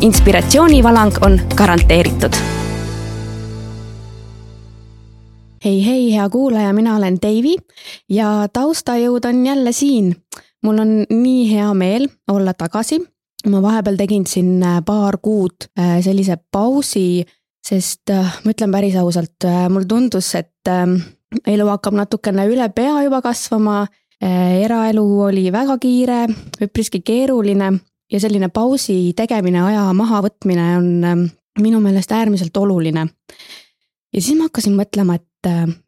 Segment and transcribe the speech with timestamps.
[0.00, 2.32] Inspiratsioonivalang on garanteeritud.
[5.64, 7.56] hei, hei, hea kuulaja, mina olen Deivi
[8.08, 10.16] ja taustajõud on jälle siin.
[10.62, 13.00] mul on nii hea meel olla tagasi.
[13.48, 17.26] ma vahepeal tegin siin paar kuud äh, sellise pausi
[17.66, 20.98] sest äh, ma ütlen päris ausalt, äh, mulle tundus, et ähm,
[21.46, 23.84] elu hakkab natukene üle pea juba kasvama.
[24.20, 26.26] Äh, eraelu oli väga kiire,
[26.60, 27.70] üpriski keeruline
[28.12, 31.26] ja selline pausi tegemine, aja mahavõtmine on ähm,
[31.60, 33.06] minu meelest äärmiselt oluline.
[34.14, 35.26] ja siis ma hakkasin mõtlema, et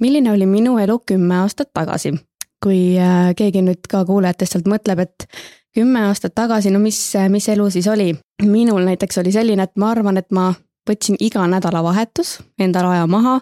[0.01, 2.15] milline oli minu elu kümme aastat tagasi.
[2.63, 2.95] kui
[3.37, 5.27] keegi nüüd ka kuulajatest sealt mõtleb, et
[5.75, 6.99] kümme aastat tagasi, no mis,
[7.29, 8.13] mis elu siis oli?
[8.43, 10.53] minul näiteks oli selline, et ma arvan, et ma
[10.89, 13.41] võtsin iga nädalavahetus endale aja maha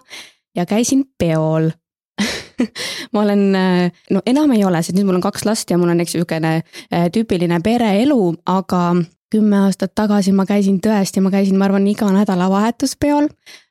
[0.55, 1.71] ja käisin peol
[3.13, 3.41] ma olen,
[4.11, 6.53] no enam ei ole, sest nüüd mul on kaks last ja mul on, eks niisugune
[6.61, 8.19] äh, tüüpiline pereelu,
[8.49, 8.83] aga
[9.31, 13.29] kümme aastat tagasi ma käisin tõesti, ma käisin, ma arvan, iga nädalavahetus peol.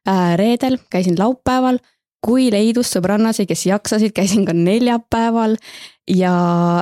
[0.09, 1.81] Äh, reedel, käisin laupäeval,
[2.25, 5.57] kui leidus sõbrannasid, kes jaksasid, käisin ka neljapäeval
[6.09, 6.35] ja,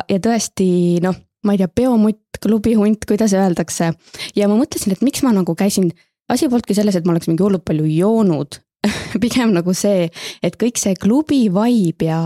[0.09, 0.69] ja tõesti
[1.05, 3.93] noh, ma ei tea, peomutt, klubihunt, kuidas öeldakse.
[4.37, 5.91] ja ma mõtlesin, et miks ma nagu käisin
[6.29, 8.61] asi polnudki selles, et ma oleks mingi hullult palju joonud
[9.23, 10.09] pigem nagu see,
[10.45, 12.21] et kõik see klubi vibe ja,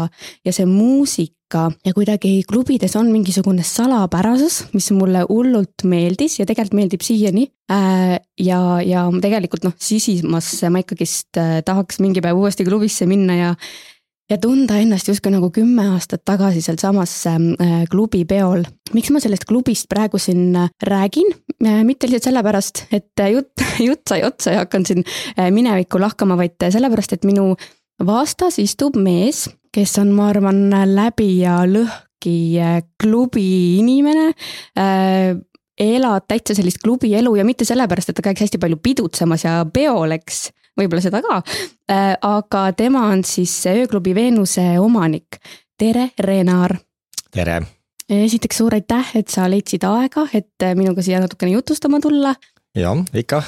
[0.45, 6.79] ja see muusika ja kuidagi klubides on mingisugune salapärasus, mis mulle hullult meeldis ja tegelikult
[6.81, 8.19] meeldib siiani äh,.
[8.41, 13.55] ja, ja tegelikult noh, sisimas ma ikkagist äh, tahaks mingi päev uuesti klubisse minna ja
[14.33, 18.65] ja tunda ennast justkui nagu kümme aastat tagasi sealsamas äh, klubi peol.
[18.97, 21.35] miks ma sellest klubist praegu siin äh, räägin?
[21.65, 25.05] Äh, mitte lihtsalt sellepärast, et jutt, jutt sai otsa ja hakkan siin
[25.53, 27.53] minevikku lahkama, vaid sellepärast, et minu
[28.03, 30.65] vastas istub mees, kes on, ma arvan,
[30.95, 32.57] läbi ja lõhki
[33.01, 33.47] klubi
[33.81, 34.31] inimene
[35.83, 40.15] elad täitsa sellist klubielu ja mitte sellepärast, et ta käiks hästi palju pidutsemas ja peol,
[40.19, 41.43] eks võib-olla seda ka.
[41.91, 45.41] Äh, aga tema on siis ööklubi Veenuse omanik.
[45.79, 46.77] tere, Renar.
[47.31, 47.63] tere.
[48.09, 52.35] esiteks suur aitäh, et sa leidsid aega, et minuga siia natukene jutustama tulla.
[52.75, 53.43] jah, ikka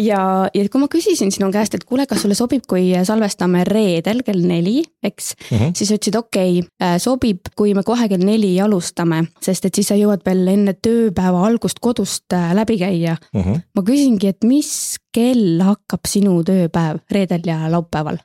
[0.00, 0.20] ja,
[0.52, 4.44] ja kui ma küsisin sinu käest, et kuule, kas sulle sobib, kui salvestame reedel kell
[4.46, 5.72] neli, eks mm, -hmm.
[5.76, 9.88] siis ütlesid okei okay,, äh, sobib, kui me kohe kell neli alustame, sest et siis
[9.88, 13.42] sa jõuad veel enne tööpäeva algust kodust äh, läbi käia mm.
[13.42, 13.60] -hmm.
[13.74, 18.20] ma küsingi, et mis kell hakkab sinu tööpäev reedel ja laupäeval?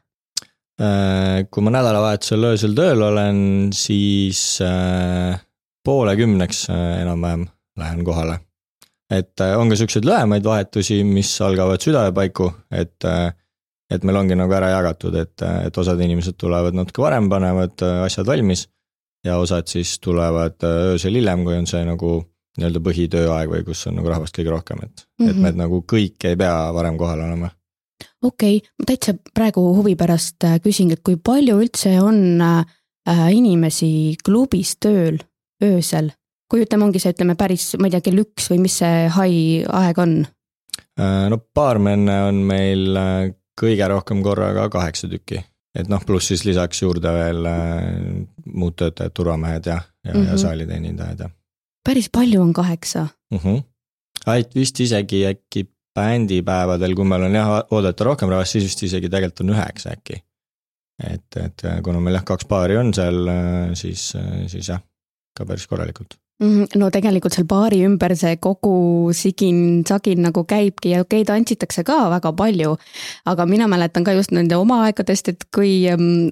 [0.82, 4.60] Äh, kui ma nädalavahetusel öösel tööl olen, siis
[5.84, 8.40] poole kümneks enam-vähem lähen kohale
[9.12, 13.32] et äh, on ka siukseid lühemaid vahetusi, mis algavad südaöö paiku, et, äh,
[13.92, 17.88] et meil ongi nagu ära jagatud, et, äh, et osad inimesed tulevad natuke varem, panevad
[18.06, 18.68] asjad valmis.
[19.22, 22.24] ja osad siis tulevad öösel hiljem, kui on see nagu
[22.58, 25.30] nii-öelda põhitööaeg või kus on nagu rahvast kõige rohkem, et mm, -hmm.
[25.30, 25.58] et me mhm.
[25.60, 27.52] nagu kõik ei pea varem kohal olema.
[28.24, 32.66] okei okay., ma täitsa praegu huvi pärast küsingi, et kui palju üldse on äh,
[33.30, 35.22] inimesi klubis tööl
[35.64, 36.10] öösel?
[36.52, 39.70] Kui ütleme, ongi see, ütleme päris, ma ei tea, kell üks või mis see high
[39.72, 40.18] aeg on?
[41.00, 45.40] Äh, no baarmenne on meil äh, kõige rohkem korraga kaheksa tükki,
[45.78, 47.86] et noh, pluss siis lisaks juurde veel äh,
[48.52, 50.28] muud töötajad, turvamehed ja, ja mm, -hmm.
[50.28, 50.42] ja mhm.
[50.44, 51.30] saaliteenindajad ja.
[51.88, 53.38] päris palju on kaheksa mm.
[53.38, 53.64] -hmm.
[54.26, 59.10] ait vist isegi äkki bändipäevadel, kui meil on jah oodata rohkem rahvast, siis vist isegi
[59.10, 60.24] tegelikult on üheksa äkki.
[61.04, 63.28] et, et kuna meil jah, kaks baari on seal,
[63.74, 64.14] siis,
[64.48, 64.82] siis jah,
[65.38, 71.22] ka päris korralikult no tegelikult seal baari ümber see kogu sigin-sagin nagu käibki ja okei
[71.22, 72.76] okay,, tantsitakse ka väga palju.
[73.26, 76.32] aga mina mäletan ka just nende oma aegadest, et kui, mm,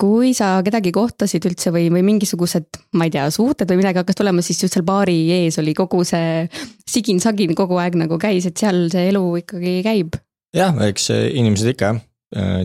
[0.00, 4.16] kui sa kedagi kohtasid üldse või, või mingisugused, ma ei tea, suhted või midagi hakkas
[4.16, 6.48] tulema, siis just seal baari ees oli kogu see
[6.88, 10.16] sigin-sagin kogu aeg nagu käis, et seal see elu ikkagi käib.
[10.56, 12.02] jah, eks inimesed ikka jah,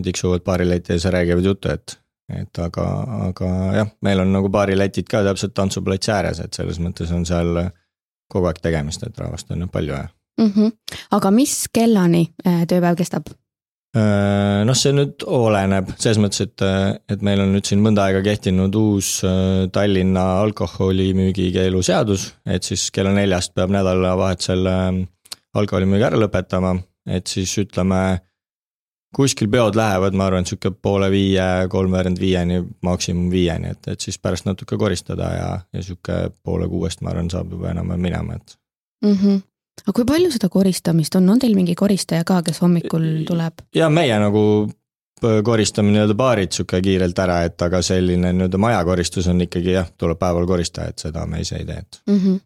[0.06, 1.98] tiksuvad baarileti ees ja räägivad juttu, et
[2.32, 2.84] et aga,
[3.28, 7.68] aga jah, meil on nagu baariletid ka täpselt tantsuplatsi ääres, et selles mõttes on seal
[8.32, 10.06] kogu aeg tegemist, et rahvast on palju ja
[10.40, 10.52] mm.
[10.52, 10.72] -hmm.
[11.10, 13.30] aga mis kellani äh, tööpäev kestab?
[13.96, 16.64] Äh, noh, see nüüd oleneb selles mõttes, et,
[17.08, 22.90] et meil on nüüd siin mõnda aega kehtinud uus äh, Tallinna alkoholimüügikeelu seadus, et siis
[22.90, 24.66] kella neljast peab nädalavahetusel
[25.54, 26.76] alkoholimüügi ära lõpetama,
[27.06, 28.18] et siis ütleme
[29.16, 34.18] kuskil peod lähevad, ma arvan, sihuke poole viie, kolmveerand viieni, maksimum viieni, et, et siis
[34.20, 38.58] pärast natuke koristada ja, ja sihuke poole kuuest, ma arvan, saab juba enam-vähem minema, et
[39.04, 39.12] mm.
[39.12, 39.44] -hmm.
[39.84, 43.64] aga kui palju seda koristamist on, on teil mingi koristaja ka, kes hommikul tuleb?
[43.74, 44.42] ja meie nagu
[45.44, 50.18] koristame nii-öelda baarid sihuke kiirelt ära, et aga selline nii-öelda majakoristus on ikkagi jah, tuleb
[50.18, 52.20] päeval koristaja, et seda me ise ei tee, et mm.
[52.20, 52.40] -hmm.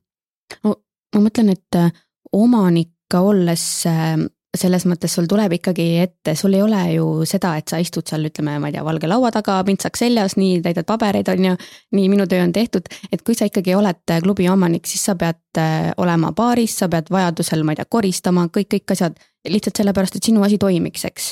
[0.64, 0.74] No,
[1.14, 1.92] ma mõtlen, et äh,
[2.32, 4.18] omanik ka olles äh,
[4.56, 8.26] selles mõttes sul tuleb ikkagi ette, sul ei ole ju seda, et sa istud seal,
[8.26, 11.56] ütleme, ma ei tea, valge laua taga, pintsak seljas, nii täidad pabereid, on ju.
[11.96, 15.60] nii minu töö on tehtud, et kui sa ikkagi oled klubi omanik, siis sa pead
[15.60, 19.20] äh, olema baaris, sa pead vajadusel, ma ei tea, koristama kõik, kõik asjad.
[19.48, 21.28] lihtsalt sellepärast, et sinu asi toimiks, eks.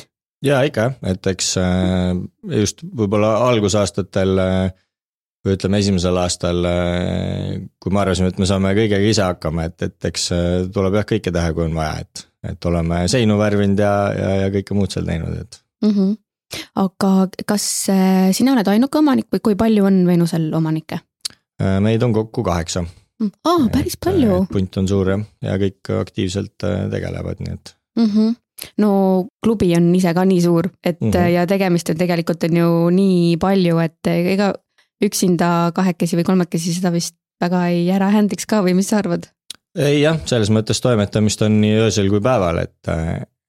[0.47, 2.15] ja ikka jah, et eks äh,
[2.63, 4.39] just võib-olla algusaastatel
[5.49, 6.63] või ütleme, esimesel aastal,
[7.81, 10.31] kui me arvasime, et me saame kõigega ise hakkama, et, et eks
[10.75, 14.49] tuleb jah kõike teha, kui on vaja, et et oleme seinu värvinud ja, ja, ja
[14.55, 15.91] kõike muud seal teinud, et mm.
[15.91, 16.17] -hmm.
[16.85, 17.13] aga
[17.47, 21.01] kas äh, sina oled ainuke omanik või kui palju on Veenusel omanikke?
[21.63, 22.85] Äh, meid on kokku kaheksa.
[22.85, 23.71] aa, mm.
[23.75, 24.45] päris palju.
[24.53, 28.13] punt on suur jah, ja kõik aktiivselt äh, tegelevad, nii et mm.
[28.13, 28.37] -hmm
[28.83, 31.29] no klubi on ise ka nii suur, et mm -hmm.
[31.31, 34.53] ja tegemist on tegelikult on ju nii palju, et ega
[35.05, 39.29] üksinda kahekesi või kolmekesi seda vist väga ei ära händiks ka või mis sa arvad?
[39.79, 42.93] ei jah, selles mõttes toimetamist on nii öösel kui päeval, et,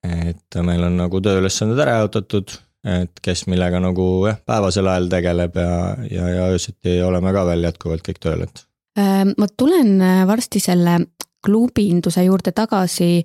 [0.06, 2.52] et meil on nagu tööülesanded ära jaotatud,
[2.86, 5.72] et kes millega nagu jah, päevasel ajal tegeleb ja,
[6.06, 8.66] ja, ja öösiti oleme ka veel jätkuvalt kõik tööl, et.
[9.00, 9.96] Ma tulen
[10.28, 10.98] varsti selle
[11.44, 13.22] klubiinduse juurde tagasi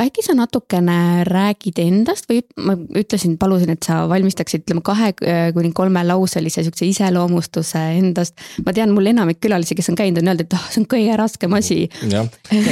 [0.00, 5.48] äkki sa natukene räägid endast või ma ütlesin, palusin, et sa valmistaksid, ütleme kahe äh,
[5.56, 8.36] kuni kolmelauselise siukse iseloomustuse endast.
[8.66, 11.18] ma tean, mul enamik külalisi, kes on käinud, on öelnud, et oh, see on kõige
[11.20, 11.78] raskem asi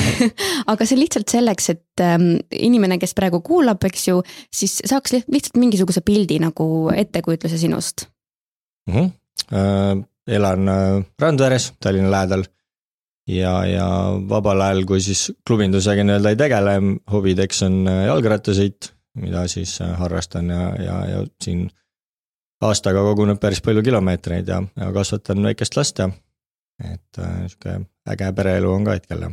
[0.73, 4.21] aga see lihtsalt selleks, et ähm, inimene, kes praegu kuulab, eks ju,
[4.53, 8.09] siis saaks lihtsalt mingisuguse pildi nagu ettekujutluse sinust
[8.91, 8.95] mm.
[8.97, 9.13] -hmm.
[9.53, 12.45] Äh, elan äh, Randveres, Tallinna lähedal
[13.31, 13.87] ja, ja
[14.29, 16.75] vabal ajal, kui siis klubindusega nii-öelda ei tegele,
[17.13, 18.91] hobideks on äh, jalgrattasõit,
[19.21, 21.67] mida siis äh, harrastan ja, ja, ja siin
[22.65, 26.11] aastaga koguneb päris palju kilomeetreid ja, ja kasvatan väikest last ja
[26.85, 27.81] et äh, sihuke
[28.11, 29.29] äge pereelu on ka hetkel.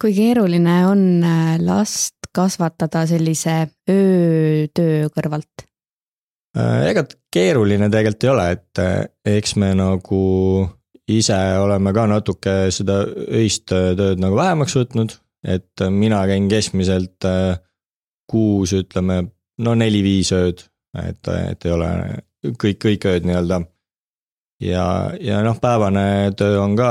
[0.00, 1.04] kui keeruline on
[1.64, 5.66] last kasvatada sellise öötöö kõrvalt?
[6.54, 7.02] ega
[7.34, 8.82] keeruline tegelikult ei ole, et
[9.26, 10.22] eks me nagu
[11.08, 13.02] ise oleme ka natuke seda
[13.36, 17.58] öist tööd nagu vähemaks võtnud, et mina käin keskmiselt äh,
[18.30, 19.20] kuus, ütleme,
[19.58, 20.64] no neli-viis ööd,
[21.04, 21.90] et, et ei ole
[22.60, 23.60] kõik, kõik ööd nii-öelda.
[24.64, 24.86] ja,
[25.20, 26.90] ja noh, päevane töö on ka,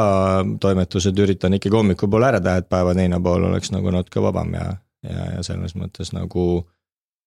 [0.61, 4.69] toimetused üritan ikkagi hommikupoole ära teha, et päeva teine pool oleks nagu natuke vabam ja,
[5.09, 6.63] ja, ja selles mõttes nagu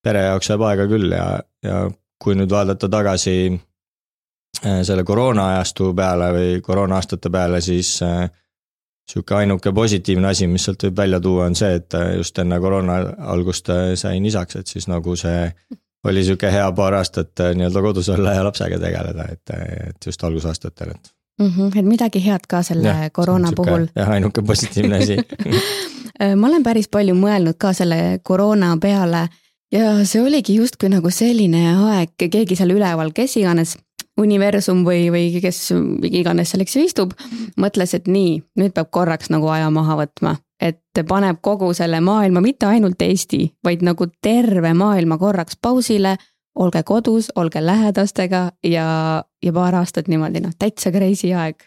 [0.05, 1.87] pere jaoks jääb aega küll ja, ja
[2.23, 3.57] kui nüüd vaadata tagasi
[4.63, 8.29] selle koroona ajastu peale või koroona aastate peale, siis äh,
[9.11, 12.61] sihuke ainuke positiivne asi, mis sealt võib välja tuua, on see, et äh, just enne
[12.61, 12.99] koroona
[13.33, 15.51] algust sain isaks, et siis nagu see
[16.07, 19.55] oli sihuke hea paar aastat nii-öelda kodus olla ja lapsega tegeleda, et,
[19.89, 21.11] et just algusaastatel, et
[21.41, 21.47] mm.
[21.47, 23.87] -hmm, et midagi head ka selle ja, koroona puhul.
[23.97, 25.17] jah, ainuke positiivne asi
[26.41, 29.29] ma olen päris palju mõelnud ka selle koroona peale
[29.73, 33.77] ja see oligi justkui nagu selline aeg, keegi seal üleval, kes iganes
[34.21, 35.61] universum või, või kes
[36.09, 37.15] iganes seal, eks ju, istub,
[37.61, 40.37] mõtles, et nii, nüüd peab korraks nagu aja maha võtma.
[40.61, 46.17] et paneb kogu selle maailma, mitte ainult Eesti, vaid nagu terve maailma korraks pausile,
[46.57, 48.87] olge kodus, olge lähedastega ja,
[49.43, 51.61] ja paar aastat niimoodi noh, täitsa crazy aeg.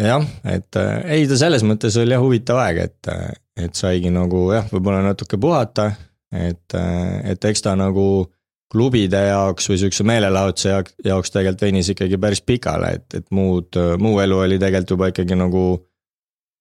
[0.00, 3.12] jah, et äh, ei, ta selles mõttes oli jah huvitav aeg, et,
[3.56, 5.92] et saigi nagu jah, võib-olla natuke puhata,
[6.34, 8.26] et, äh, et eks ta nagu
[8.72, 10.74] klubide jaoks või sihukese meelelahutuse
[11.04, 15.36] jaoks tegelikult venis ikkagi päris pikale, et, et muud, muu elu oli tegelikult juba ikkagi
[15.38, 15.64] nagu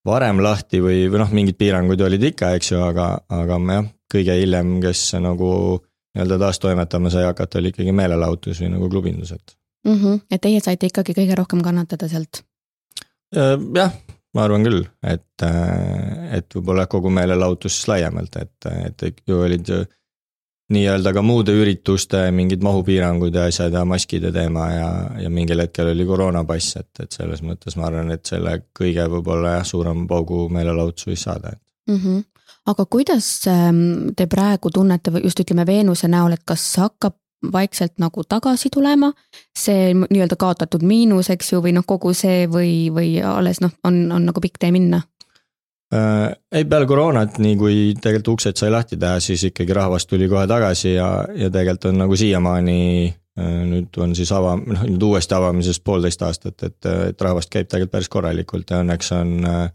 [0.08, 4.38] varem lahti või, või noh, mingeid piiranguid olid ikka, eks ju, aga, aga jah, kõige
[4.42, 5.52] hiljem, kes nagu
[6.12, 9.56] nii-öelda taas toimetama sai hakata, oli ikkagi meelelahutus või nagu klubindus, et
[9.88, 10.00] mm.
[10.00, 10.24] -hmm.
[10.32, 12.44] et teie saite ikkagi kõige rohkem kannatada sealt?
[13.32, 13.94] jah,
[14.36, 15.46] ma arvan küll, et,
[16.36, 19.72] et võib-olla kogu meelelahutus laiemalt, et, et ju olid
[20.72, 24.90] nii-öelda ka muude ürituste mingid mahupiirangud ja asjad ja maskide teema ja,
[25.24, 29.58] ja mingil hetkel oli koroonapass, et, et selles mõttes ma arvan, et selle kõige võib-olla
[29.58, 31.62] jah, suurem paugu meelelahutus võis saada, et
[31.92, 31.98] mm.
[31.98, 32.24] -hmm.
[32.74, 37.18] aga kuidas ähm, te praegu tunnete või just ütleme Veenuse näol, et kas hakkab
[37.54, 39.12] vaikselt nagu tagasi tulema,
[39.58, 44.04] see nii-öelda kaotatud miinus, eks ju, või noh, kogu see või, või alles noh, on,
[44.12, 45.02] on nagu pikk tee minna?
[45.94, 46.36] Äh,?
[46.52, 50.48] ei, peale koroonat, nii kui tegelikult uksed sai lahti teha, siis ikkagi rahvas tuli kohe
[50.48, 52.80] tagasi ja, ja tegelikult on nagu siiamaani
[53.10, 56.80] äh, nüüd on siis ava-, noh nüüd uuesti avamisest poolteist aastat, et,
[57.12, 59.70] et rahvast käib tegelikult päris korralikult ja õnneks on äh,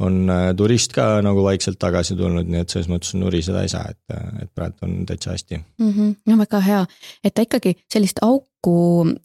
[0.00, 4.20] on turist ka nagu vaikselt tagasi tulnud, nii et selles mõttes nuriseda ei saa, et,
[4.42, 5.90] et praegu on täitsa hästi mm.
[5.90, 6.14] -hmm.
[6.26, 6.82] no väga hea,
[7.24, 8.76] et ta ikkagi sellist auku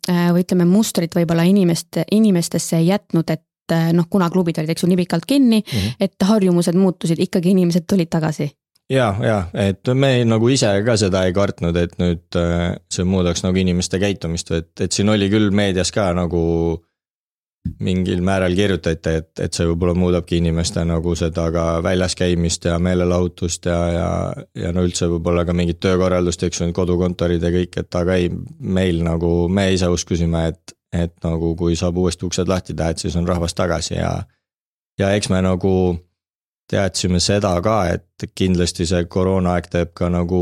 [0.09, 3.43] või ütleme, mustrit võib-olla inimeste, inimestesse ei jätnud, et
[3.93, 5.95] noh, kuna klubid olid, eks ju, nii pikalt kinni mm, -hmm.
[5.99, 8.49] et harjumused muutusid, ikkagi inimesed tulid tagasi.
[8.89, 13.43] ja, ja et me nagu ise ka seda ei kartnud, et nüüd eh, see muudaks
[13.43, 16.43] nagu inimeste käitumist, et, et siin oli küll meedias ka nagu
[17.79, 22.77] mingil määral kirjutati, et, et see võib-olla muudabki inimeste nagu seda ka väljas käimist ja
[22.79, 24.09] meelelahutust ja, ja,
[24.61, 28.19] ja no üldse võib-olla ka mingit töökorraldust, eks ju, need kodukontorid ja kõik, et aga
[28.21, 28.29] ei,
[28.59, 33.03] meil nagu, me ise uskusime, et, et nagu kui saab uuesti uksed lahti teha, et
[33.03, 34.23] siis on rahvas tagasi ja
[34.99, 35.75] ja eks me nagu
[36.71, 40.41] teadsime seda ka, et kindlasti see koroonaaeg teeb ka nagu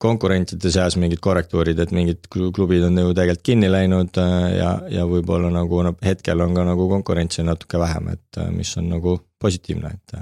[0.00, 5.04] konkurentide seas mingid korrektuurid, et mingid klubid on ju tegelikult kinni läinud äh, ja, ja
[5.08, 9.18] võib-olla nagu noh, hetkel on ka nagu konkurentsi natuke vähem, et äh, mis on nagu
[9.40, 10.16] positiivne, et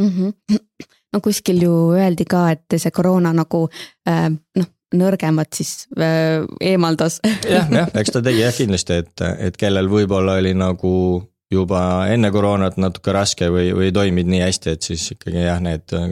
[0.00, 0.08] mm.
[0.08, 0.58] -hmm.
[1.12, 3.66] no kuskil ju öeldi ka, et see koroona nagu
[4.08, 9.90] noh, nõrgemad siis äh, eemaldas jah, jah, eks ta tegi jah kindlasti, et, et kellel
[9.92, 10.94] võib-olla oli nagu
[11.52, 15.60] juba enne koroonat natuke raske või, või ei toiminud nii hästi, et siis ikkagi jah,
[15.62, 16.08] need äh,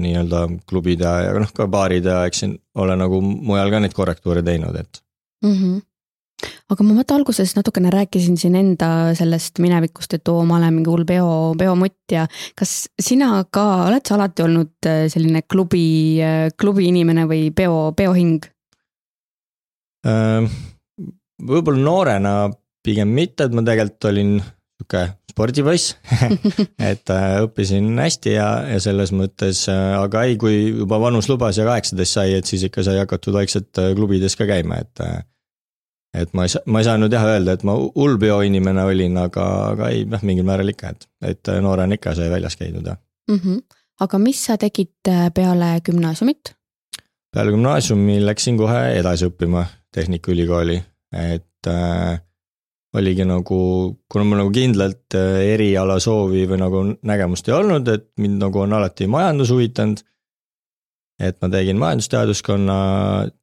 [0.00, 3.96] nii-öelda klubid ja, ja noh, ka baarid ja eks siin ole nagu mujal ka neid
[3.96, 5.02] korrektuure teinud, et
[5.44, 5.54] mm.
[5.54, 5.87] -hmm
[6.68, 10.92] aga ma vaata alguses natukene rääkisin siin enda sellest minevikust, et oo, ma olen mingi
[10.92, 12.26] hull peo, peomutt ja
[12.58, 15.86] kas sina ka oled sa alati olnud äh, selline klubi,
[16.22, 18.46] äh, klubi inimene või peo, peohing?
[20.06, 20.46] Äh,
[21.42, 22.34] võib-olla noorena
[22.86, 24.36] pigem mitte, et ma tegelikult olin
[24.78, 25.02] sihuke
[25.32, 25.96] spordipoiss
[26.92, 32.20] et õppisin hästi ja, ja selles mõttes, aga ei, kui juba vanus lubas ja kaheksateist
[32.20, 35.02] sai, et siis ikka sai hakatud vaikselt klubides ka käima, et
[36.22, 39.46] et ma ei saa, ma ei saanud jah öelda, et ma hull bioinimene olin, aga,
[39.72, 42.98] aga ei, noh, mingil määral ikka, et, et noorena ikka sai väljas käidud, jah
[43.30, 43.40] mm.
[43.40, 43.80] -hmm.
[44.06, 46.54] aga mis sa tegid äh, peale gümnaasiumit?
[47.34, 50.82] peale gümnaasiumi läksin kohe edasi õppima Tehnikaülikooli,
[51.16, 52.20] et äh,
[52.94, 53.60] oligi nagu,
[54.08, 58.64] kuna mul nagu kindlalt äh, eriala soovi või nagu nägemust ei olnud, et mind nagu
[58.64, 60.04] on alati majandus huvitanud
[61.18, 62.78] et ma tegin majandusteaduskonna,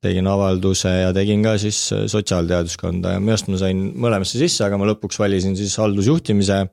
[0.03, 4.63] tegin avalduse ja tegin ka siis äh, sotsiaalteaduskonda ja minu arust ma sain mõlemasse sisse,
[4.65, 6.65] aga ma lõpuks valisin siis haldusjuhtimise.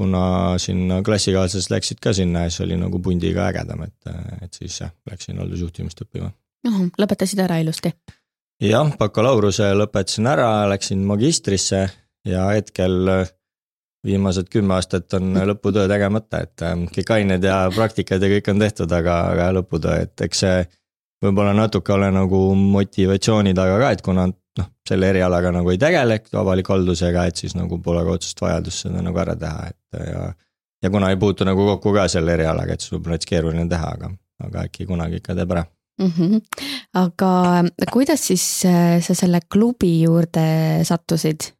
[0.00, 4.54] kuna sinna klassikaaslased läksid ka sinna ja siis oli nagu pundiga ägedam, et, äh, et
[4.54, 6.30] siis jah, läksin haldusjuhtimist õppima.
[7.00, 7.92] lõpetasid ära ilusti?
[8.60, 11.88] jah, bakalaureuse lõpetasin ära, läksin magistrisse
[12.28, 13.28] ja hetkel äh,
[14.06, 18.62] viimased kümme aastat on lõputöö tegemata, et ähm, kõik ained ja praktikad ja kõik on
[18.62, 20.60] tehtud, aga, aga lõputöö, et eks see
[21.24, 26.20] võib-olla natuke ole nagu motivatsiooni taga ka, et kuna noh, selle erialaga nagu ei tegele,
[26.40, 30.30] avaliku haldusega, et siis nagu pole ka otsest vajadust seda nagu ära teha, et ja
[30.82, 33.92] ja kuna ei puutu nagu kokku ka selle erialaga, et siis võib-olla oleks keeruline teha,
[33.98, 34.10] aga,
[34.46, 35.64] aga äkki kunagi ikka teeb ära
[36.00, 36.12] mm.
[36.16, 36.40] -hmm.
[36.94, 37.32] aga
[37.92, 41.52] kuidas siis äh, sa selle klubi juurde sattusid?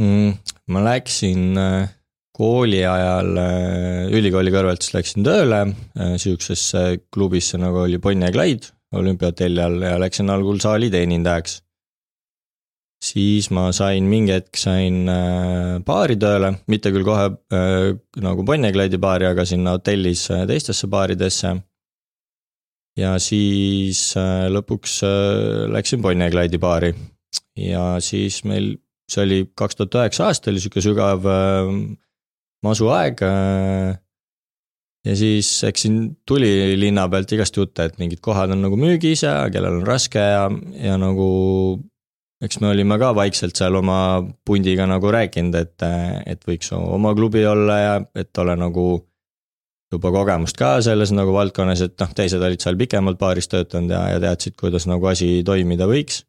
[0.00, 0.32] Mm,?
[0.72, 1.90] ma läksin äh,
[2.36, 8.34] kooli ajal äh, ülikooli kõrvalt, siis läksin tööle äh, sihukesesse klubisse nagu oli Bonnie ja
[8.34, 11.60] Clyde olümpiahotelli all ja läksin algul saali teenindajaks.
[13.02, 15.04] siis ma sain, mingi hetk sain
[15.84, 17.26] baari tööle, mitte küll kohe
[18.24, 21.52] nagu Bonnie ja Clyde'i baari, aga sinna hotellis teistesse baaridesse.
[22.96, 24.14] ja siis
[24.54, 25.00] lõpuks
[25.74, 26.94] läksin Bonnie ja Clyde'i baari
[27.56, 28.76] ja siis meil
[29.10, 31.70] see oli kaks tuhat üheksa aasta, oli sihuke sügav äh,
[32.66, 33.96] masuaeg äh,.
[35.06, 39.22] ja siis eks siin tuli linna pealt igast jutte, et mingid kohad on nagu müügis
[39.26, 40.48] ja kellel on raske ja,
[40.82, 41.28] ja nagu.
[42.42, 43.98] eks me olime ka vaikselt seal oma
[44.44, 45.84] pundiga nagu rääkinud, et,
[46.26, 48.86] et võiks oma klubi olla ja et ole nagu
[49.92, 54.02] juba kogemust ka selles nagu valdkonnas, et noh, teised olid seal pikemalt baaris töötanud ja,
[54.16, 56.24] ja teadsid, kuidas nagu asi toimida võiks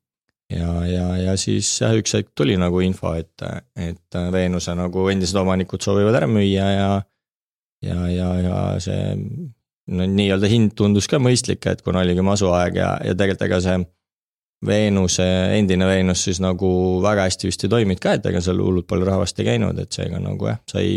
[0.54, 3.44] ja, ja, ja siis jah, üks hetk tuli nagu info, et,
[3.76, 6.90] et Veenuse nagu endised omanikud soovivad ära müüa ja.
[7.84, 9.14] ja, ja, ja see
[9.88, 13.86] no nii-öelda hind tundus ka mõistlik, et kuna oligi masuaeg ja, ja tegelikult ega see.
[14.66, 15.22] Veenuse,
[15.54, 16.68] endine Veenus siis nagu
[17.04, 19.94] väga hästi vist ei toiminud ka, et ega seal hullult palju rahvast ei käinud, et
[19.94, 20.96] seega nagu jah, sai.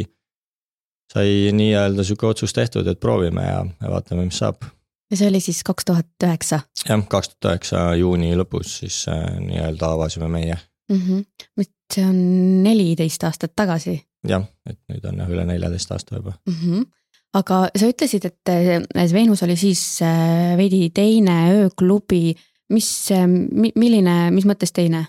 [1.12, 4.64] sai nii-öelda sihuke otsus tehtud, et proovime ja, ja vaatame, mis saab
[5.10, 6.60] ja see oli siis kaks tuhat üheksa?
[6.88, 10.56] jah, kaks tuhat üheksa juuni lõpus siis äh, nii-öelda avasime meie
[10.90, 11.00] mm.
[11.00, 11.66] -hmm.
[11.94, 12.16] see on
[12.62, 14.00] neliteist aastat tagasi.
[14.28, 16.58] jah, et nüüd on jah üle neljateist aasta juba mm.
[16.62, 16.86] -hmm.
[17.34, 22.34] aga sa ütlesid, et see Veenus oli siis äh, veidi teine ööklubi,
[22.70, 23.26] mis, äh,
[23.74, 25.06] milline, mis mõttes teine?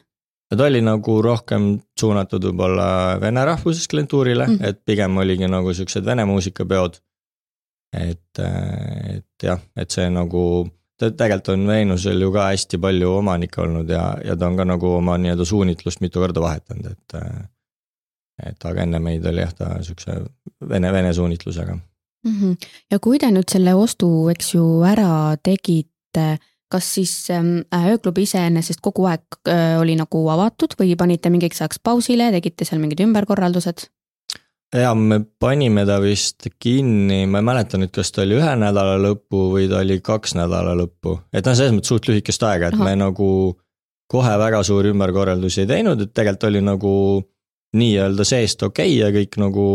[0.51, 4.67] no ta oli nagu rohkem suunatud võib-olla vene rahvusest klientuurile mm, -hmm.
[4.67, 6.99] et pigem oligi nagu siuksed vene muusikapeod.
[7.93, 10.43] Et, äh, et jah, et see nagu
[11.01, 14.95] tegelikult on Veenusel ju ka hästi palju omanikke olnud ja, ja ta on ka nagu
[14.99, 17.17] oma nii-öelda suunitlust mitu korda vahetanud, et.
[18.45, 20.19] et aga enne meid oli jah, ta siukse
[20.69, 22.35] vene, vene suunitlusega mm.
[22.39, 22.67] -hmm.
[22.91, 26.37] ja kui te nüüd selle ostu, eks ju, ära tegite,
[26.71, 31.81] kas siis ähm, ööklubi iseenesest kogu aeg äh, oli nagu avatud või panite mingiks ajaks
[31.83, 33.89] pausile, tegite seal mingid ümberkorraldused?
[34.75, 38.95] Ja me panime ta vist kinni, ma ei mäleta nüüd, kas ta oli ühe nädala
[39.01, 42.79] lõppu või ta oli kaks nädala lõppu, et noh, selles mõttes suht lühikest aega, et
[42.79, 42.87] Aha.
[42.87, 43.29] me nagu
[44.11, 46.93] kohe väga suuri ümberkorraldusi ei teinud, et tegelikult oli nagu
[47.77, 49.65] nii-öelda seest okei okay ja kõik nagu,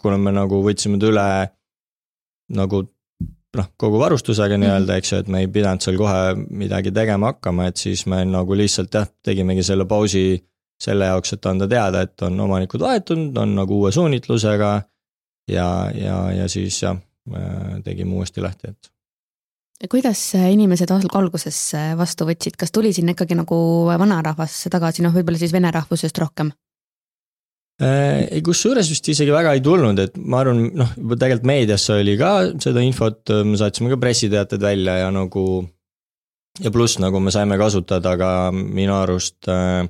[0.00, 1.26] kuna me nagu võtsime ta üle
[2.56, 2.84] nagu
[3.56, 4.64] noh, kogu varustusega mhm.
[4.64, 8.22] nii-öelda, eks ju, et me ei pidanud seal kohe midagi tegema hakkama, et siis me
[8.28, 10.42] nagu lihtsalt jah, tegimegi selle pausi
[10.82, 14.72] selle jaoks, et anda teada, et on omanikud vahetunud, on nagu uue suunitlusega.
[15.50, 16.98] ja, ja, ja siis jah,
[17.84, 18.90] tegime uuesti lahti, et.
[19.90, 21.60] kuidas inimesed alguses
[21.98, 26.52] vastu võtsid, kas tuli sinna ikkagi nagu vanarahvas tagasi, noh, võib-olla siis vene rahvusest rohkem?
[27.82, 32.14] Äh, ei, kusjuures vist isegi väga ei tulnud, et ma arvan, noh, tegelikult meediasse oli
[32.20, 35.64] ka seda infot, me saatsime ka pressiteated välja ja nagu.
[36.60, 39.88] ja pluss nagu me saime kasutada ka minu arust äh,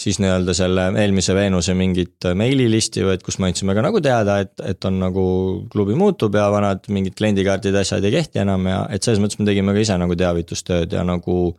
[0.00, 4.54] siis nii-öelda selle eelmise Veenuse mingit meililisti, vaid kus me andsime ka nagu teada, et,
[4.64, 5.24] et on nagu
[5.72, 9.46] klubi muutub ja vanad mingid kliendikaardid, asjad ei kehti enam ja et selles mõttes me
[9.48, 11.56] tegime ka ise nagu teavitustööd ja nagu.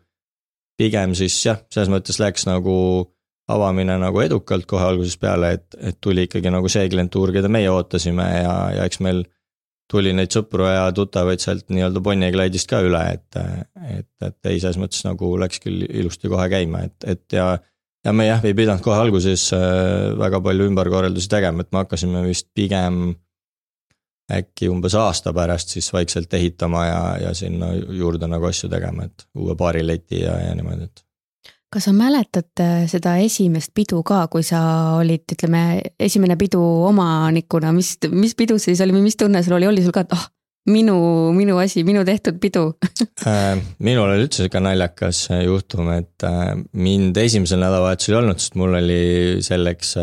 [0.74, 2.74] pigem siis jah, selles mõttes läks nagu
[3.54, 7.70] avamine nagu edukalt kohe algusest peale, et, et tuli ikkagi nagu see klientuur, keda meie
[7.70, 9.22] ootasime ja, ja eks meil
[9.92, 13.38] tuli neid sõpru ja tuttavaid sealt nii-öelda Bonnie ja Clyde'ist ka üle, et,
[14.00, 17.52] et, et ei, selles mõttes nagu läks küll ilusti kohe käima, et, et ja
[18.06, 22.24] ja me jah, ei pidanud kohe alguses äh, väga palju ümberkorraldusi tegema, et me hakkasime
[22.28, 23.14] vist pigem
[24.34, 29.26] äkki umbes aasta pärast siis vaikselt ehitama ja, ja sinna juurde nagu asju tegema, et
[29.36, 31.04] uue baarileti ja, ja niimoodi, et.
[31.74, 34.62] kas sa mäletad äh, seda esimest pidu ka, kui sa
[35.00, 39.60] olid, ütleme, esimene pidu omanikuna, mis, mis pidu see siis oli või mis tunne sul
[39.60, 40.32] oli, oli sul ka, et ah oh,,
[40.70, 40.96] minu,
[41.36, 42.64] minu asi, minu tehtud pidu
[43.30, 48.40] äh, minul oli üldse sihuke naljakas äh, juhtum, et äh, mind esimesel nädalavahetusel ei olnud,
[48.40, 49.00] sest mul oli
[49.44, 49.96] selleks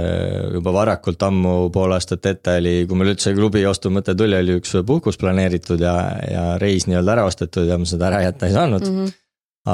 [0.56, 4.58] juba varakult ammu pool aastat ette oli, kui mul üldse klubi ostu mõte tuli, oli
[4.60, 5.96] üks puhkus planeeritud ja,
[6.28, 8.98] ja reis nii-öelda ära ostetud ja ma seda ära jätta ei saanud mm.
[9.00, 9.16] -hmm.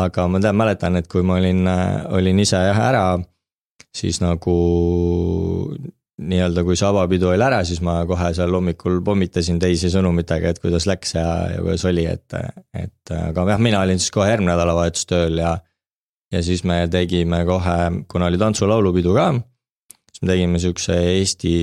[0.04, 1.66] aga ma tean, mäletan, et kui ma olin,
[2.14, 3.06] olin ise jah ära,
[3.96, 4.54] siis nagu
[6.16, 10.60] nii-öelda, kui see avapidu oli ära, siis ma kohe seal hommikul pommitasin teisi sõnumitega, et
[10.62, 12.36] kuidas läks ja, ja kuidas oli, et,
[12.76, 15.58] et aga jah, mina olin siis kohe järgmine nädalavahetus tööl ja.
[16.32, 17.76] ja siis me tegime kohe,
[18.08, 19.26] kuna oli tantsu-laulupidu ka,
[20.08, 21.56] siis me tegime siukse Eesti,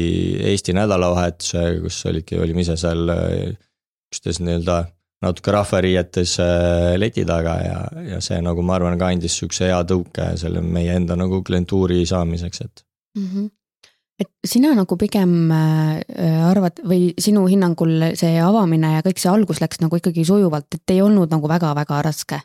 [0.51, 3.09] Eesti nädalavahetuse, kus olidki, olime ise seal
[4.13, 4.83] üksteis nii-öelda
[5.23, 9.81] natuke rahvariietes äh, leti taga ja, ja see nagu ma arvan ka andis siukse hea
[9.87, 12.85] tõuke selle meie enda nagu klientuuri saamiseks, et
[13.17, 13.27] mm.
[13.27, 13.51] -hmm
[14.21, 16.01] et sina nagu pigem äh,
[16.45, 20.93] arvad või sinu hinnangul see avamine ja kõik see algus läks nagu ikkagi sujuvalt, et
[20.95, 22.41] ei olnud nagu väga-väga raske?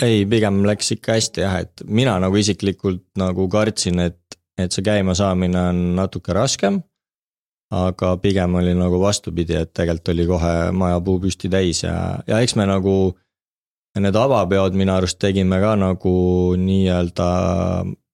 [0.00, 4.84] ei, pigem läks ikka hästi jah, et mina nagu isiklikult nagu kartsin, et, et see
[4.86, 6.82] käimasaamine on natuke raskem.
[7.70, 12.40] aga pigem oli nagu vastupidi, et tegelikult oli kohe maja puu püsti täis ja, ja
[12.42, 13.16] eks me nagu.
[13.98, 16.10] Need avapeod minu arust tegime ka nagu
[16.58, 17.30] nii-öelda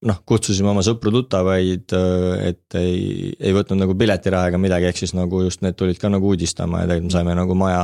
[0.07, 1.95] noh, kutsusime oma sõpru-tuttavaid,
[2.47, 6.11] et ei, ei võtnud nagu piletiraha ega midagi, ehk siis nagu just need tulid ka
[6.12, 7.83] nagu uudistama ja tegelikult me saime nagu maja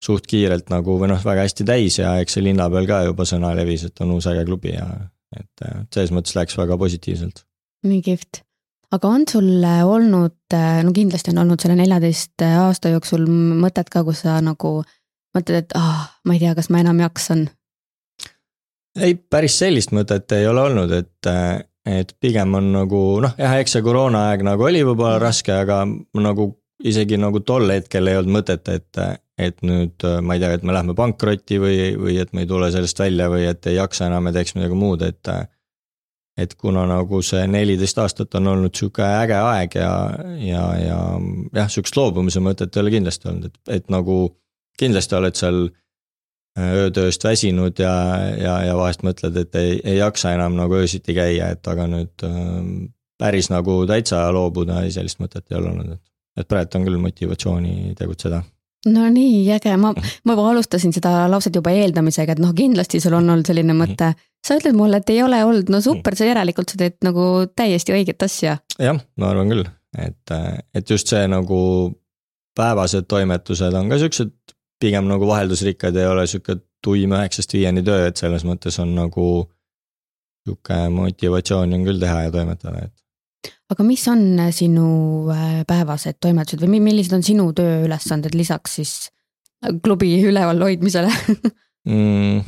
[0.00, 3.26] suht kiirelt nagu või noh, väga hästi täis ja eks see linna peal ka juba
[3.28, 4.86] sõna levis, et on uus äge klubi ja
[5.36, 7.44] et selles mõttes läks väga positiivselt.
[7.86, 8.42] nii kihvt.
[8.96, 14.24] aga on sul olnud, no kindlasti on olnud selle neljateist aasta jooksul mõtet ka, kus
[14.24, 14.80] sa nagu
[15.36, 17.48] mõtled, et ah, ma ei tea, kas ma enam jaksan
[18.98, 21.30] ei, päris sellist mõtet ei ole olnud, et,
[21.86, 26.50] et pigem on nagu noh, jah, eks see koroonaaeg nagu oli võib-olla raske, aga nagu
[26.84, 29.00] isegi nagu tol hetkel ei olnud mõtet, et,
[29.38, 32.70] et nüüd ma ei tea, et me lähme pankrotti või, või et me ei tule
[32.72, 35.34] sellest välja või et ei jaksa enam ja teeks midagi muud, et.
[36.40, 39.90] et kuna nagu see neliteist aastat on olnud sihuke äge aeg ja,
[40.40, 41.00] ja, ja
[41.58, 44.22] jah, sihukest loobumise mõtet ei ole kindlasti olnud, et, et nagu
[44.80, 45.66] kindlasti oled seal
[46.58, 47.92] öötööst väsinud ja,
[48.38, 52.24] ja, ja vahest mõtled, et ei, ei jaksa enam nagu öösiti käia, et aga nüüd
[52.26, 56.02] ähm, päris nagu täitsa loobuda, ei sellist mõtet ei ole olnud, et,
[56.40, 58.42] et praegu on küll motivatsiooni tegutseda.
[58.88, 63.18] No nii äge, ma, ma juba alustasin seda lauset juba eeldamisega, et noh, kindlasti sul
[63.18, 64.14] on olnud selline mõte.
[64.40, 67.92] sa ütled mulle, et ei ole olnud, no super, sa järelikult sa teed nagu täiesti
[67.92, 68.56] õiget asja.
[68.80, 69.66] jah, ma arvan küll,
[70.00, 70.32] et,
[70.74, 71.60] et just see nagu
[72.56, 74.32] päevased toimetused on ka siuksed
[74.80, 79.26] pigem nagu vaheldusrikkad, ei ole sihuke tuim üheksast viieni töö, et selles mõttes on nagu
[80.46, 84.86] sihuke motivatsiooni on küll teha ja toimetada, et aga mis on äh, sinu
[85.32, 88.94] äh, päevased toimetused või millised on sinu tööülesanded lisaks siis
[89.64, 91.12] äh, klubi üleval hoidmisele
[91.88, 92.42] mm,?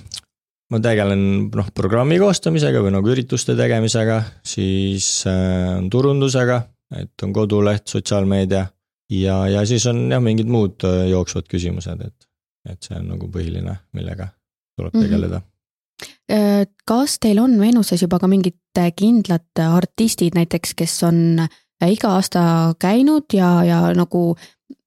[0.73, 6.62] ma tegelen noh, programmi koostamisega või nagu ürituste tegemisega, siis äh, turundusega,
[6.97, 8.64] et on koduleht, sotsiaalmeedia
[9.12, 12.29] ja, ja siis on jah, mingid muud jooksvad küsimused, et,
[12.70, 14.33] et see on nagu põhiline, millega
[14.77, 15.09] tuleb mhm.
[15.09, 15.46] tegeleda mm.
[15.46, 15.51] -hmm
[16.33, 18.57] Äh, kas teil on Veenuses juba ka mingid
[18.96, 22.42] kindlad artistid näiteks, kes on äh, iga aasta
[22.81, 24.33] käinud ja, ja nagu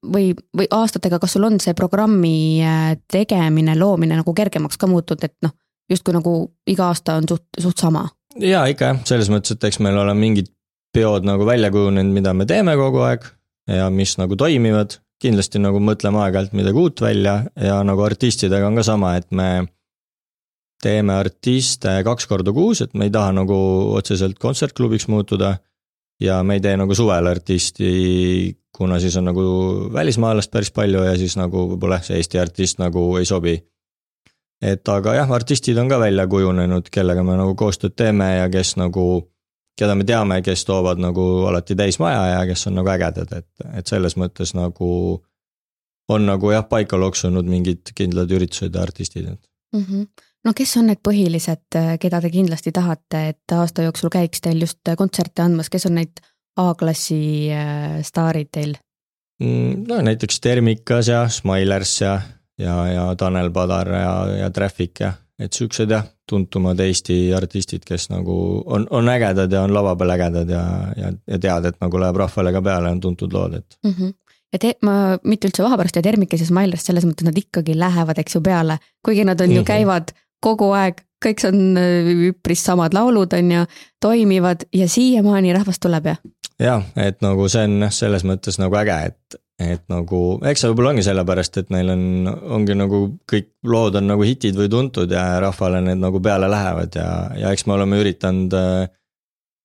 [0.06, 5.28] või, või aastatega, kas sul on see programmi äh, tegemine, loomine nagu kergemaks ka muutunud,
[5.28, 5.54] et noh,
[5.92, 6.36] justkui nagu
[6.72, 8.08] iga aasta on suht, suht sama?
[8.42, 10.50] ja ikka jah, selles mõttes, et eks meil ole mingid
[10.96, 13.28] peod nagu välja kujunenud, mida me teeme kogu aeg
[13.68, 15.00] ja mis nagu toimivad.
[15.22, 19.64] kindlasti nagu mõtleme aeg-ajalt midagi uut välja ja nagu artistidega on ka sama, et me
[20.84, 23.56] teeme artiste kaks korda kuus, et me ei taha nagu
[23.96, 25.58] otseselt kontsertklubiks muutuda.
[26.22, 29.42] ja me ei tee nagu suvel artisti, kuna siis on nagu
[29.94, 33.56] välismaalast päris palju ja siis nagu võib-olla see Eesti artist nagu ei sobi.
[34.62, 38.76] et aga jah, artistid on ka välja kujunenud, kellega me nagu koostööd teeme ja kes
[38.80, 39.28] nagu,
[39.80, 43.88] keda me teame, kes toovad nagu alati täismaja ja kes on nagu ägedad, et, et
[43.88, 44.90] selles mõttes nagu
[46.10, 49.28] on nagu jah, paika loksunud mingid kindlad üritused ja artistid,
[49.74, 49.84] mm.
[49.84, 50.08] -hmm
[50.46, 54.94] no kes on need põhilised, keda te kindlasti tahate, et aasta jooksul käiks teil just
[54.98, 56.22] kontserte andmas, kes on need
[56.56, 58.76] A-klassi äh, staarid teil?
[59.44, 62.14] Mm, no näiteks Termikas ja Smilers ja,
[62.62, 68.10] ja, ja Tanel Padar ja, ja Traffic ja, et siuksed jah, tuntumad Eesti artistid, kes
[68.10, 70.66] nagu on, on ägedad ja on lava peal ägedad ja,
[70.98, 73.98] ja, ja tead, et nagu läheb rahvale ka peale, on tuntud lood, et mm.
[73.98, 74.14] -hmm
[74.54, 77.76] ja te-, ma mitte üldse vaha pärast ja Termikes ja Smilers selles mõttes nad ikkagi
[77.80, 79.56] lähevad, eks ju, peale, kuigi nad on mm -hmm.
[79.56, 79.68] ju, mhm.
[79.68, 83.66] käivad kogu aeg, kõik on äh, üpris samad laulud, on ju,
[84.02, 86.16] toimivad ja siiamaani rahvast tuleb ja.
[86.60, 90.72] jah, et nagu see on jah, selles mõttes nagu äge, et, et nagu, eks see
[90.72, 92.04] võib-olla ongi sellepärast, et neil on,
[92.58, 96.98] ongi nagu kõik lood on nagu hitid või tuntud ja rahvale need nagu peale lähevad
[97.00, 98.90] ja, ja eks me oleme üritanud äh,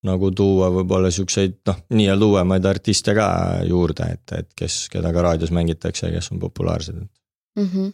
[0.07, 3.31] nagu tuua võib-olla siukseid noh, nii-öelda uuemaid artiste ka
[3.66, 7.66] juurde, et, et kes, keda ka raadios mängitakse ja kes on populaarsed mm.
[7.66, 7.90] -hmm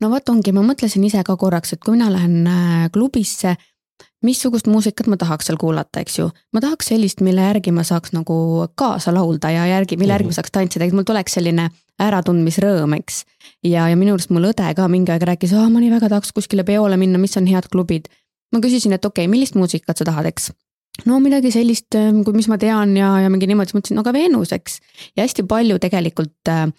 [0.00, 3.56] no vot ongi, ma mõtlesin ise ka korraks, et kui mina lähen äh, klubisse,
[4.22, 6.28] missugust muusikat ma tahaks seal kuulata, eks ju.
[6.52, 10.34] ma tahaks sellist, mille järgi ma saaks nagu kaasa laulda ja järgi, mille järgi ma
[10.34, 10.38] mhm.
[10.40, 13.24] saaks tantsida, et mul tuleks selline äratundmisrõõm, eks.
[13.66, 16.32] ja, ja minu arust mul õde ka mingi aeg rääkis, aa ma nii väga tahaks
[16.36, 18.08] kuskile peole minna, mis on head klubid.
[18.52, 20.50] ma küsisin, et okei okay,, millist muusikat sa tahad, eks
[21.06, 24.04] no midagi sellist, ähm, kui mis ma tean ja, ja mingi niimoodi, siis mõtlesin, no
[24.04, 24.80] aga Veenus, eks.
[25.16, 26.72] ja hästi palju tegelikult Äh,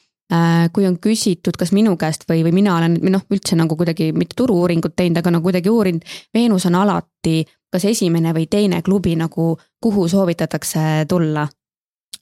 [0.72, 4.38] kui on küsitud, kas minu käest või, või mina olen noh, üldse nagu kuidagi mitte
[4.40, 7.42] turu-uuringut teinud, aga nagu kuidagi uurinud, Veenus on alati
[7.72, 11.48] kas esimene või teine klubi nagu, kuhu soovitatakse tulla?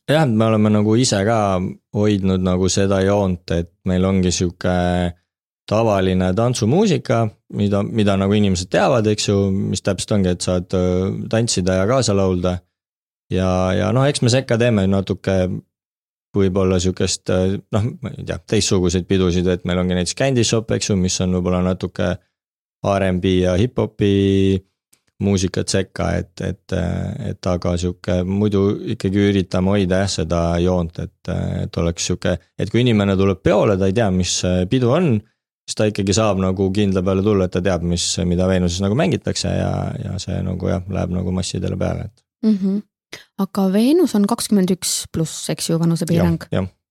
[0.10, 1.60] jah, me oleme nagu ise ka
[1.94, 4.74] hoidnud nagu seda joont, et meil ongi sihuke
[5.70, 11.12] tavaline tantsumuusika, mida, mida nagu inimesed teavad, eks ju, mis täpselt ongi, et saad äh,
[11.30, 12.58] tantsida ja kaasa laulda.
[13.30, 15.38] ja, ja noh, eks me sekka teeme natuke
[16.36, 17.32] võib-olla sihukest
[17.74, 21.18] noh, ma ei tea, teistsuguseid pidusid, et meil ongi näiteks Candy Shop, eks ju, mis
[21.26, 22.16] on võib-olla natuke
[22.86, 24.14] R'n'B ja hip-hopi
[25.24, 26.76] muusikat sekka, et, et,
[27.28, 28.62] et aga sihuke muidu
[28.96, 31.32] ikkagi üritame hoida jah seda joont, et,
[31.66, 34.38] et oleks sihuke, et kui inimene tuleb peole, ta ei tea, mis
[34.72, 35.18] pidu on,
[35.68, 38.96] siis ta ikkagi saab nagu kindla peale tulla, et ta teab, mis, mida Veenuses nagu
[39.00, 39.74] mängitakse ja,
[40.06, 42.56] ja see nagu jah, läheb nagu massidele peale, et mm.
[42.56, 42.80] -hmm
[43.42, 46.48] aga Veenus on kakskümmend üks pluss, eks ju, vanusepiirang.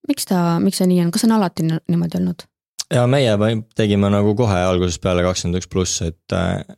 [0.09, 2.47] miks ta, miks see nii on, kas on alati niimoodi olnud?
[2.95, 3.35] ja meie
[3.77, 6.37] tegime nagu kohe algusest peale kakskümmend üks pluss, et,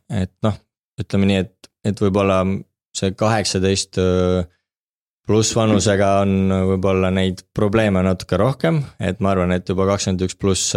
[0.09, 0.57] et noh,
[1.01, 2.41] ütleme nii, et, et võib-olla
[2.97, 3.99] see kaheksateist
[5.27, 10.35] pluss vanusega on võib-olla neid probleeme natuke rohkem, et ma arvan, et juba kakskümmend üks
[10.39, 10.75] pluss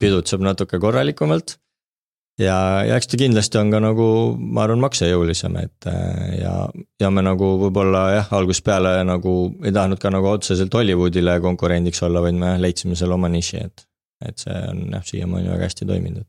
[0.00, 1.58] pidutseb natuke korralikumalt
[2.40, 6.54] ja, ja eks ta kindlasti on ka nagu, ma arvan, maksejõulisem, et äh, ja,
[7.00, 12.02] ja me nagu võib-olla jah, algusest peale nagu ei tahtnud ka nagu otseselt Hollywoodile konkurendiks
[12.06, 13.88] olla, vaid me leidsime selle oma niši, et,
[14.28, 16.26] et see on jah, siiamaani väga hästi toiminud.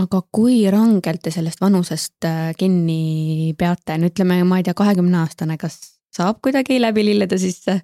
[0.00, 5.24] aga kui rangelt te sellest vanusest äh, kinni peate, no ütleme, ma ei tea, kahekümne
[5.24, 5.80] aastane, kas
[6.16, 7.76] saab kuidagi läbi lillede sisse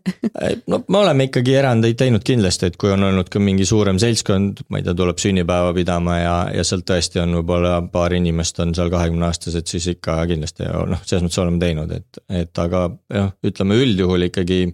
[0.70, 4.64] no me oleme ikkagi erandeid teinud kindlasti, et kui on olnud ka mingi suurem seltskond,
[4.70, 8.74] ma ei tea, tuleb sünnipäeva pidama ja, ja sealt tõesti on võib-olla paar inimest on
[8.76, 13.30] seal kahekümne aastased, siis ikka kindlasti noh, selles mõttes oleme teinud, et, et aga noh,
[13.46, 14.64] ütleme üldjuhul ikkagi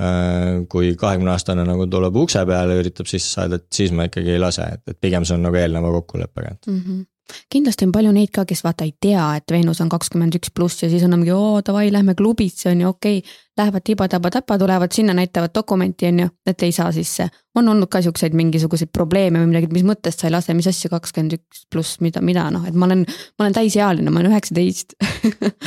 [0.00, 4.06] Äh, kui kahekümne aastane nagu tuleb ukse peale ja üritab sisse saada, et siis me
[4.08, 6.84] ikkagi ei lase, et, et pigem see on nagu eelneva kokkuleppega, et mm.
[6.84, 7.06] -hmm
[7.52, 10.82] kindlasti on palju neid ka, kes vaata ei tea, et Veenus on kakskümmend üks pluss
[10.82, 13.38] ja siis on mingi oo davai, lähme klubisse on ju, okei okay..
[13.60, 17.26] Lähevad tiba-taba-tapa, tulevad sinna, näitavad dokumenti on ju, et ei saa sisse.
[17.54, 20.68] on olnud ka siukseid mingisuguseid probleeme või midagi, et mis mõttest sa ei lase, mis
[20.70, 24.32] asja kakskümmend üks pluss, mida, mida noh, et ma olen, ma olen täisealine, ma olen
[24.32, 24.94] üheksateist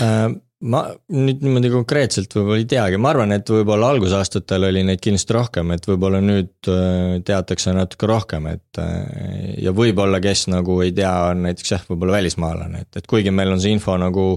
[0.01, 0.31] äh,
[0.63, 5.35] ma nüüd niimoodi konkreetselt võib-olla ei teagi, ma arvan, et võib-olla algusaastatel oli neid kindlasti
[5.35, 8.79] rohkem, et võib-olla nüüd äh, teatakse natuke rohkem, et.
[8.79, 13.33] Äh, ja võib-olla, kes nagu ei tea, on näiteks jah, võib-olla välismaalane, et, et kuigi
[13.35, 14.27] meil on see info nagu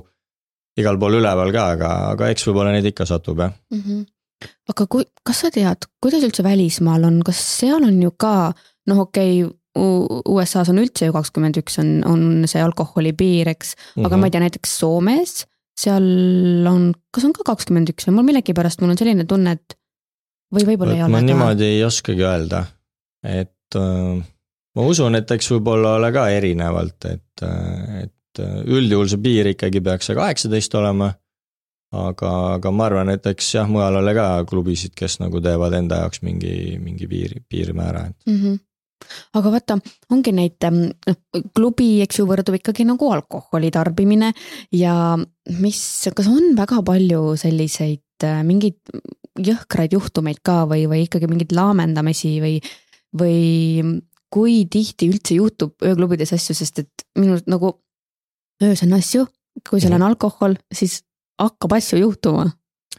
[0.81, 3.83] igal pool üleval ka, aga, aga eks võib-olla neid ikka satub jah mm.
[3.83, 4.51] -hmm.
[4.75, 8.53] aga kui, kas sa tead, kuidas üldse välismaal on, kas seal on ju ka
[8.91, 13.75] noh, okei okay, USA-s on üldse ju kakskümmend üks on, on see alkoholi piir, eks,
[13.77, 14.21] aga mm -hmm.
[14.21, 15.35] ma ei tea, näiteks Soomes
[15.77, 19.77] seal on, kas on ka kakskümmend üks või mul millegipärast, mul on selline tunne, et
[20.55, 21.13] või võib-olla ei ole.
[21.13, 22.63] ma niimoodi ei oskagi öelda,
[23.27, 24.25] et äh,
[24.77, 29.53] ma usun, et eks võib-olla ole ka erinevalt, et, äh, et äh, üldjuhul see piir
[29.53, 31.13] ikkagi peaks see kaheksateist olema.
[31.97, 36.01] aga, aga ma arvan, et eks jah, mujal ole ka klubisid, kes nagu teevad enda
[36.03, 38.41] jaoks mingi, mingi piiri, piirmäära, et mm.
[38.41, 38.66] -hmm
[39.37, 39.77] aga vaata,
[40.15, 44.33] ongi neid, noh klubi, eks ju, võrdub ikkagi nagu alkoholi tarbimine
[44.75, 45.15] ja
[45.61, 45.81] mis,
[46.17, 48.81] kas on väga palju selliseid äh, mingeid
[49.37, 52.59] jõhkraid juhtumeid ka või, või ikkagi mingeid laamendamisi või,
[53.17, 53.41] või
[54.33, 57.77] kui tihti üldse juhtub ööklubides asju, sest et minu nagu
[58.65, 59.27] öös on asju,
[59.69, 60.15] kui seal on mhm.
[60.15, 61.03] alkohol, siis
[61.41, 62.49] hakkab asju juhtuma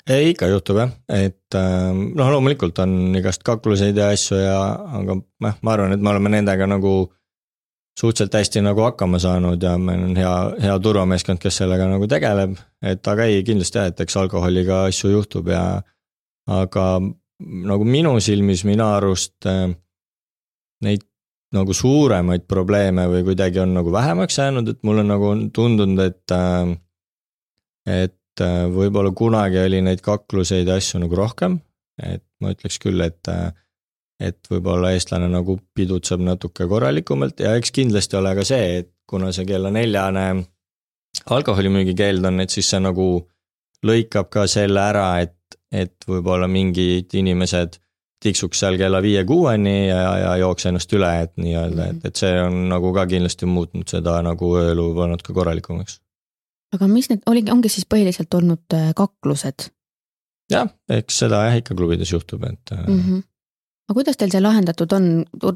[0.10, 4.60] ei, ikka juhtub jah, et ähm, noh, loomulikult on igast kakluseid ja asju ja,
[5.00, 6.96] aga noh, ma arvan, et me oleme nendega nagu
[7.98, 12.58] suhteliselt hästi nagu hakkama saanud ja meil on hea, hea turvameeskond, kes sellega nagu tegeleb.
[12.82, 15.64] et aga ei, kindlasti jah, et eks alkoholiga asju juhtub ja
[16.48, 16.88] aga
[17.42, 19.68] nagu minu silmis, minu arust äh,
[20.86, 21.06] neid
[21.56, 26.36] nagu suuremaid probleeme või kuidagi on nagu vähemaks jäänud, et mulle nagu on tundunud, et
[26.36, 26.76] äh,
[27.88, 31.58] et et äh, võib-olla kunagi oli neid kakluseid ja asju nagu rohkem,
[31.98, 33.50] et ma ütleks küll, et äh,
[34.18, 39.30] et võib-olla eestlane nagu pidutseb natuke korralikumalt ja eks kindlasti ole ka see, et kuna
[39.34, 40.24] see kella neljane
[41.34, 43.28] alkoholimüügi keeld on, et siis see nagu
[43.86, 45.38] lõikab ka selle ära, et,
[45.70, 47.78] et võib-olla mingid inimesed
[48.26, 52.64] tiksuks seal kella viie-kuueni ja, ja jookse ennast üle, et nii-öelda, et, et see on
[52.72, 56.00] nagu ka kindlasti muutnud seda nagu ööelu natuke korralikumaks
[56.76, 59.70] aga mis need oligi, ongi siis põhiliselt olnud äh, kaklused?
[60.52, 63.00] jah, eks seda jah ikka klubides juhtub, et mm.
[63.00, 63.24] -hmm.
[63.90, 65.10] aga kuidas teil see lahendatud on,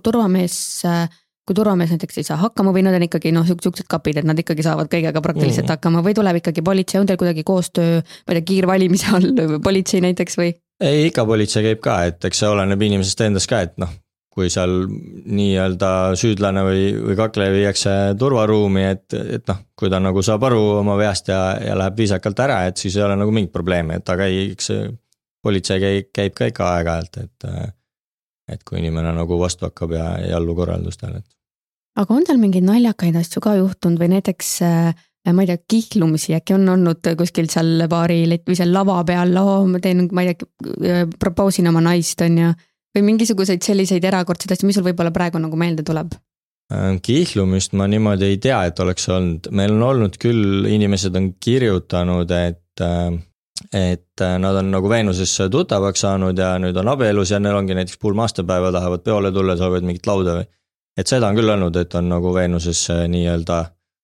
[0.03, 1.05] turvamees, äh,
[1.47, 4.39] kui turvamees näiteks ei saa hakkama või nad on ikkagi noh, siuksed kapid, et nad
[4.39, 5.79] ikkagi saavad kõigega praktiliselt mm -hmm.
[5.79, 9.31] hakkama või tuleb ikkagi politsei, on teil kuidagi koostöö, ma ei tea, kiirvalimise all
[9.67, 10.53] politsei näiteks või?
[10.81, 13.91] ei, ikka politsei käib ka, et eks see oleneb inimesest endast ka, et noh,
[14.31, 15.89] kui seal nii-öelda
[16.19, 20.95] süüdlane või, või kakleja viiakse turvaruumi, et, et noh, kui ta nagu saab aru oma
[20.99, 24.71] veast ja, ja läheb viisakalt ära, et siis ei ole nagu mingit probleemi, et eks
[24.71, 24.87] see
[25.43, 27.51] politsei käib, käib ka ikka aeg-ajalt, et.
[28.51, 31.37] et kui inimene nagu vastu hakkab ja ei allu korraldustele, et.
[31.99, 36.35] aga on teil mingeid naljakaid asju ka juhtunud või näiteks äh, ma ei tea, kihlumisi
[36.39, 40.33] äkki on olnud kuskil seal baari või seal lava peal, oo, ma teen, ma ei
[40.33, 42.51] tea, propoosin oma naist, on ju
[42.95, 46.13] või mingisuguseid selliseid erakordseid asju, mis sul võib-olla praegu nagu meelde tuleb?
[46.71, 51.33] Äh, kihlumist ma niimoodi ei tea, et oleks olnud, meil on olnud küll, inimesed on
[51.39, 53.11] kirjutanud, et äh,
[53.73, 57.75] et äh, nad on nagu Veenusesse tuttavaks saanud ja nüüd on abielus ja neil ongi
[57.77, 60.47] näiteks pulma-aastapäeva, tahavad peole tulla, soovivad mingit lauda või.
[60.97, 63.59] et seda on küll olnud, et on nagu Veenusesse nii-öelda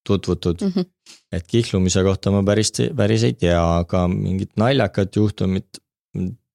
[0.07, 0.73] tutvutud mm.
[0.75, 0.85] -hmm.
[1.31, 5.81] et kihlumise kohta ma päris, päris ei tea, aga mingit naljakat juhtumit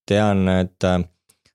[0.09, 0.89] tean, et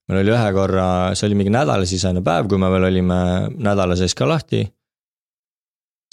[0.08, 3.20] meil oli ühe korra, see oli mingi nädalasisene päev, kui me veel olime
[3.54, 4.66] nädala sees ka lahti.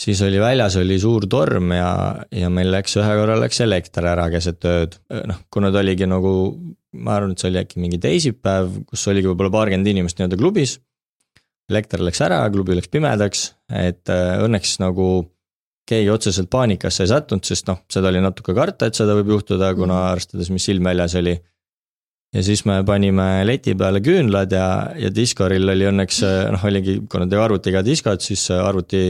[0.00, 1.90] siis oli väljas oli suur torm ja,
[2.34, 4.96] ja meil läks ühe korra läks elekter ära keset ööd,
[5.30, 6.32] noh, kuna ta oligi nagu,
[6.98, 10.80] ma arvan, et see oli äkki mingi teisipäev, kus oligi võib-olla paarkümmend inimest nii-öelda klubis.
[11.70, 15.30] elekter läks ära, klubi läks pimedaks, et äh, õnneks nagu
[15.88, 19.70] keegi otseselt paanikasse ei sattunud, sest noh, seda oli natuke karta, et seda võib juhtuda,
[19.76, 20.10] kuna mhm.
[20.10, 21.38] arvestades, mis ilm väljas oli
[22.34, 24.66] ja siis me panime leti peale küünlad ja,
[24.98, 26.20] ja Discoril oli õnneks
[26.54, 29.04] noh, oligi, kuna teeb arvutiga diskot, siis arvuti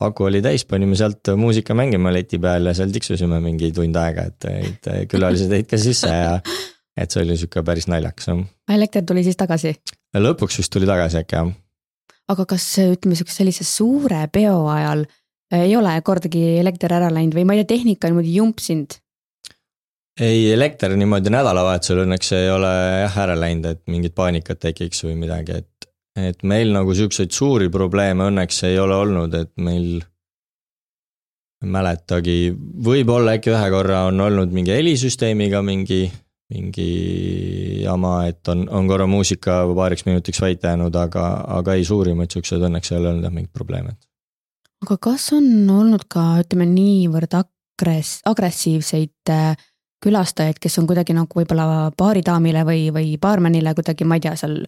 [0.00, 4.26] aku oli täis, panime sealt muusika mängima leti peal ja seal tiksusime mingi tund aega,
[4.32, 6.36] et, et külalised jäid ka sisse ja
[7.00, 8.30] et see oli sihuke päris naljakas
[8.70, 9.74] elekter tuli siis tagasi?
[10.16, 11.52] lõpuks vist tuli tagasi äkki jah.
[12.32, 15.06] aga kas ütleme siukse sellise suure peo ajal
[15.54, 18.98] ei ole kordagi elekter ära läinud või ma ei tea, tehnika on niimoodi jumpsinud?
[20.20, 22.70] Ei, elekter niimoodi nädalavahetusel õnneks ei ole
[23.04, 27.70] jah ära läinud, et mingit paanikat tekiks või midagi, et, et meil nagu siukseid suuri
[27.72, 30.00] probleeme õnneks ei ole olnud, et meil
[31.60, 32.36] ei mäletagi,
[32.84, 36.06] võib-olla äkki ühe korra on olnud mingi helisüsteemiga mingi,
[36.52, 36.90] mingi
[37.82, 41.26] jama, et on, on korra muusika paariks minutiks vait jäänud, aga,
[41.60, 43.96] aga ei, suurimaid siukseid õnneks ei ole olnud jah mingeid probleeme.
[44.84, 49.52] aga kas on olnud ka, ütleme niivõrd agress-, agressiivseid äh,
[50.04, 54.62] külastajaid, kes on kuidagi nagu võib-olla baaridaamile või, või baarmenile kuidagi, ma ei tea, seal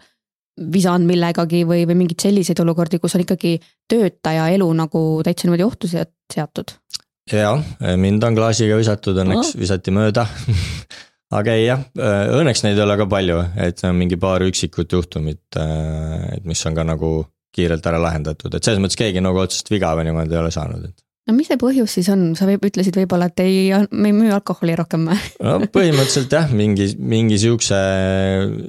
[0.73, 3.57] visanud millegagi või, või mingeid selliseid olukordi, kus on ikkagi
[3.89, 6.77] töötaja elu nagu täitsa niimoodi ohtu seatud?
[7.33, 7.63] jah,
[7.97, 9.61] mind on klaasiga visatud, õnneks oh.
[9.63, 10.27] visati mööda
[11.39, 11.85] aga ei jah,
[12.39, 16.67] õnneks neid ei ole ka palju, et see on mingi paar üksikut juhtumit, et mis
[16.69, 17.15] on ka nagu
[17.53, 20.85] kiirelt ära lahendatud, et selles mõttes keegi nagu otsest viga või niimoodi ei ole saanud,
[20.89, 24.17] et no mis see põhjus siis on, sa võib, ütlesid võib-olla, et ei, me ei
[24.17, 25.19] müü alkoholi rohkem või?
[25.47, 27.79] no põhimõtteliselt jah, mingi, mingi siukse,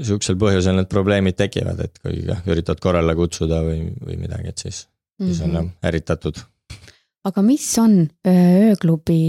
[0.06, 4.86] siuksel põhjusel need probleemid tekivad, et kui üritad korrale kutsuda või, või midagi, et siis
[4.86, 5.30] mm, -hmm.
[5.30, 5.60] siis on mhm.
[5.60, 6.42] jah ärritatud.
[7.30, 9.22] aga mis on ööklubi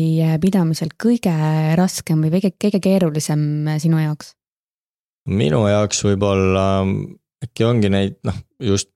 [0.42, 1.34] pidamisel kõige
[1.78, 4.34] raskem või kõige, kõige keerulisem sinu jaoks?
[5.24, 6.84] minu jaoks võib-olla
[7.44, 8.90] äkki ongi neid noh, just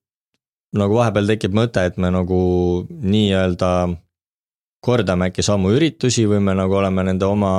[0.76, 2.40] nagu vahepeal tekib mõte, et me nagu
[2.88, 3.70] nii-öelda
[4.88, 7.52] kordame äkki samu üritusi või me nagu oleme nende oma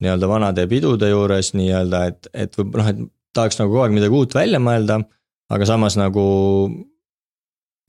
[0.00, 3.00] nii-öelda vanade pidude juures nii-öelda, et, et võib noh, et
[3.36, 5.02] tahaks nagu kogu aeg midagi uut välja mõelda,
[5.52, 6.24] aga samas nagu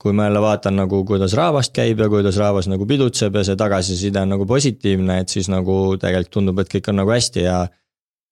[0.02, 3.58] kui ma jälle vaatan nagu, kuidas rahvast käib ja kuidas rahvas nagu pidutseb ja see
[3.58, 7.60] tagasiside on nagu positiivne, et siis nagu tegelikult tundub, et kõik on nagu hästi ja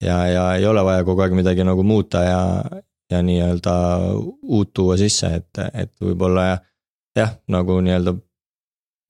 [0.02, 2.40] ja, ja ei ole vaja kogu aeg midagi nagu muuta ja,
[3.12, 3.74] ja nii-öelda
[4.42, 6.48] uut tuua sisse, et, et võib-olla
[7.16, 8.16] jah, nagu nii-öelda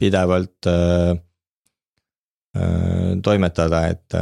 [0.01, 1.13] pidevalt äh,
[2.57, 4.17] äh, toimetada, et,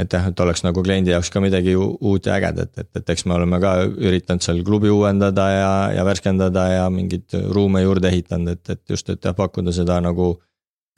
[0.00, 3.26] et jah, et oleks nagu kliendi jaoks ka midagi uut ja ägedat, et, et eks
[3.28, 8.56] me oleme ka üritanud seal klubi uuendada ja, ja värskendada ja mingeid ruume juurde ehitanud,
[8.56, 10.34] et, et just, et jah, pakkuda seda nagu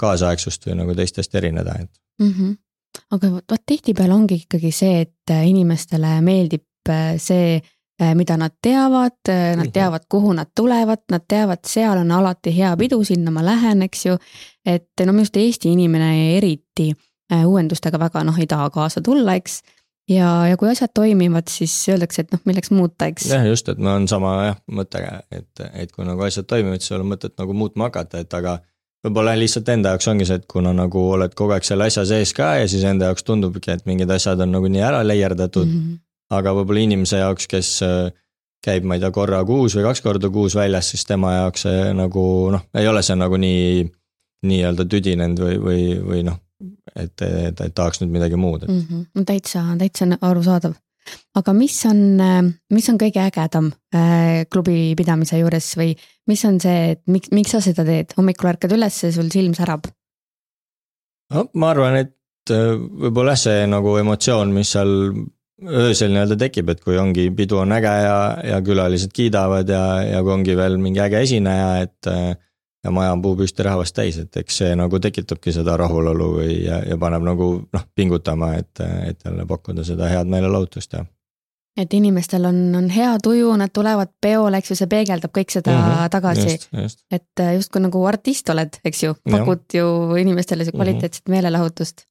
[0.01, 1.91] kaasaegsust või nagu teistest erineda, et
[2.23, 2.33] mm.
[2.33, 2.57] -hmm.
[3.17, 7.61] aga vot tihtipeale ongi ikkagi see, et inimestele meeldib äh, see
[8.15, 9.73] mida nad teavad, äh, nad mhm.
[9.73, 14.07] teavad, kuhu nad tulevad, nad teavad, seal on alati hea pidu, sinna ma lähen, eks
[14.07, 14.17] ju.
[14.67, 16.91] et no minu arust Eesti inimene eriti
[17.33, 19.61] äh, uuendustega väga noh, ei taha kaasa tulla, eks.
[20.09, 23.29] ja, ja kui asjad toimivad, siis öeldakse, et noh, milleks muuta, eks.
[23.35, 26.95] jah, just, et mul on sama jah mõte, et, et kui nagu asjad toimivad, siis
[26.95, 28.59] ei ole mõtet nagu muutma hakata, et aga
[29.05, 32.33] võib-olla lihtsalt enda jaoks ongi see, et kuna nagu oled kogu aeg selle asja sees
[32.37, 35.83] ka ja siis enda jaoks tundubki, et mingid asjad on nagu nii ära leierdatud mm.
[35.83, 38.11] -hmm aga võib-olla inimese jaoks, kes äh,
[38.65, 41.89] käib, ma ei tea, korra kuus või kaks korda kuus väljas, siis tema jaoks see
[41.97, 43.89] nagu noh, ei ole see nagu nii,
[44.51, 46.39] nii-öelda tüdinenud või, või, või noh,
[46.95, 48.87] et, et, et tahaks nüüd midagi muud mm.
[48.87, 49.27] -hmm.
[49.27, 50.77] täitsa, täitsa arusaadav.
[51.35, 52.21] aga mis on,
[52.71, 55.95] mis on kõige ägedam äh, klubi pidamise juures või
[56.29, 59.57] mis on see, et miks, miks sa seda teed, hommikul ärkad üles ja sul silm
[59.57, 59.89] särab?
[61.33, 65.15] no ma arvan, et äh, võib-olla jah, see nagu emotsioon, mis seal
[65.69, 70.23] öösel nii-öelda tekib, et kui ongi, pidu on äge ja, ja külalised kiidavad ja, ja
[70.23, 72.39] kui ongi veel mingi äge esineja, et
[72.85, 76.81] ja maja on puupüsti rahvast täis, et eks see nagu tekitabki seda rahulolu või, ja,
[76.87, 81.05] ja paneb nagu noh, pingutama, et, et jälle pakkuda seda head meelelahutust ja.
[81.81, 85.75] et inimestel on, on hea tuju, nad tulevad peole, eks ju, see peegeldab kõik seda
[85.77, 86.57] mm -hmm, tagasi.
[87.13, 89.83] et justkui nagu artist oled, eks ju, pakud ja.
[89.83, 90.77] ju inimestele mhm.
[90.77, 91.37] kvaliteetset mm -hmm.
[91.37, 92.07] meelelahutust.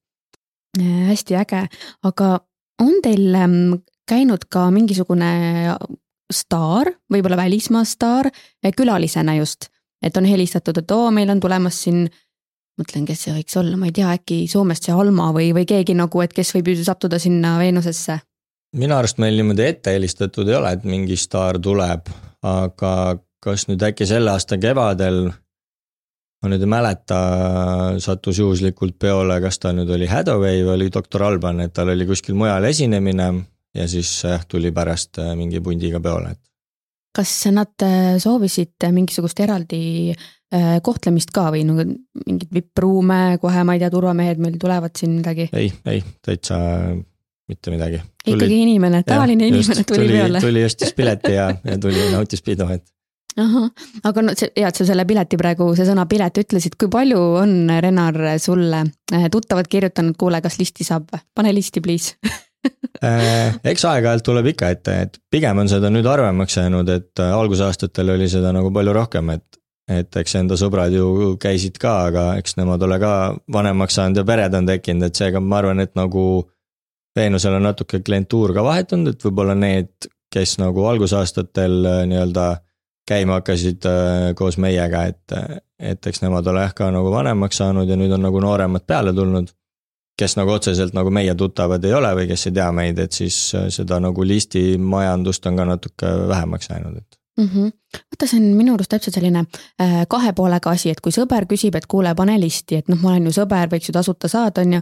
[0.80, 1.68] hästi äge,
[2.04, 2.40] aga
[2.80, 5.32] on teil ähm, käinud ka mingisugune
[6.34, 8.30] staar, võib-olla välismaa staar,
[8.64, 9.70] eh, külalisena just,
[10.02, 12.06] et on helistatud, et oo, meil on tulemas siin
[12.80, 15.98] mõtlen, kes see võiks olla, ma ei tea, äkki Soomest see Alma või, või keegi
[15.98, 18.20] nagu, et kes võib ju sattuda sinna Veenusesse?
[18.78, 22.12] minu arust meil niimoodi ette helistatud ei ole, et mingi staar tuleb,
[22.46, 22.92] aga
[23.42, 25.32] kas nüüd äkki selle aasta kevadel
[26.40, 27.20] ma nüüd ei mäleta,
[28.00, 32.08] sattus juhuslikult peole, kas ta nüüd oli Hathaway või oli doktor Alban, et tal oli
[32.08, 33.30] kuskil mujal esinemine
[33.76, 36.42] ja siis jah, tuli pärast äh, mingi pundiga peole, et.
[37.16, 39.82] kas nad äh, soovisid mingisugust eraldi
[40.14, 41.86] äh, kohtlemist ka või nagu
[42.26, 45.50] mingeid vippruume, kohe ma ei tea, turvamehed meil tulevad siin midagi?
[45.54, 46.60] ei, ei, täitsa
[47.50, 48.00] mitte midagi.
[48.26, 50.42] ikkagi inimene, tavaline inimene tuli, tuli peole.
[50.46, 52.88] tuli ostis pileti ja, ja tuli nautis pidu, et
[54.10, 57.20] aga no see, hea, et sa selle pileti praegu, see sõna pilet ütlesid, kui palju
[57.42, 58.84] on Renar sulle
[59.14, 62.18] äh, tuttavad kirjutanud, kuule, kas listi saab pane listi, please.
[63.04, 67.34] Äh, eks aeg-ajalt tuleb ikka ette, et pigem on seda nüüd harvemaks jäänud, et äh,
[67.36, 69.46] algusaastatel oli seda nagu palju rohkem, et
[69.90, 73.14] et eks enda sõbrad ju käisid ka, aga eks nemad ole ka
[73.50, 76.46] vanemaks saanud ja pered on tekkinud, et seega ma arvan, et nagu
[77.18, 81.74] Veenusel on natuke klientuur ka vahetunud, et võib-olla need, kes nagu algusaastatel
[82.12, 82.46] nii-öelda
[83.10, 83.86] käima hakkasid
[84.38, 85.38] koos meiega, et,
[85.80, 89.14] et eks nemad ole jah ka nagu vanemaks saanud ja nüüd on nagu nooremad peale
[89.18, 89.50] tulnud
[90.20, 93.38] kes nagu otseselt nagu meie tuttavad ei ole või kes ei tea meid, et siis
[93.58, 97.48] äh, seda nagu listimajandust on ka natuke vähemaks jäänud, et mm.
[97.54, 97.72] -hmm.
[98.12, 101.76] vaata, see on minu arust täpselt selline äh, kahe poolega asi, et kui sõber küsib,
[101.76, 104.80] et kuule, pane listi, et noh, ma olen ju sõber, võiks ju tasuta saada, on
[104.80, 104.82] ju.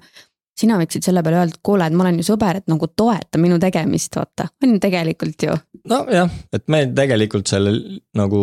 [0.58, 3.42] Sina võiksid selle peale öelda, et kuule, et ma olen ju sõber, et nagu toeta
[3.42, 5.58] minu tegemist, vaata, on ju tegelikult ju.
[5.90, 7.76] nojah, et me tegelikult selle
[8.18, 8.42] nagu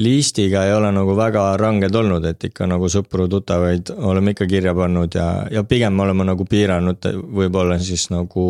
[0.00, 5.14] listiga ei ole nagu väga ranged olnud, et ikka nagu sõpru-tuttavaid oleme ikka kirja pannud
[5.14, 8.44] ja, ja pigem me oleme nagu piiranud võib-olla siis nagu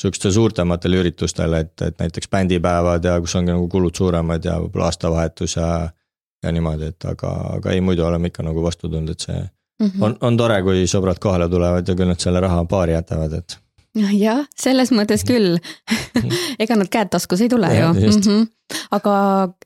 [0.00, 4.88] sihukestel suurtematel üritustel, et, et näiteks bändipäevad ja kus ongi nagu kulud suuremad ja võib-olla
[4.88, 5.70] aastavahetus ja,
[6.44, 9.42] ja niimoodi, et aga, aga ei, muidu oleme ikka nagu vastu tulnud, et see
[9.80, 10.04] mm -hmm.
[10.06, 13.58] on, on tore, kui sõbrad kohale tulevad ja küll nad selle raha paari jätavad, et.
[14.14, 15.58] jah, selles mõttes küll
[16.62, 18.08] ega nad käed taskus ei tule ja, ju.
[18.08, 18.48] Mm -hmm
[18.94, 19.14] aga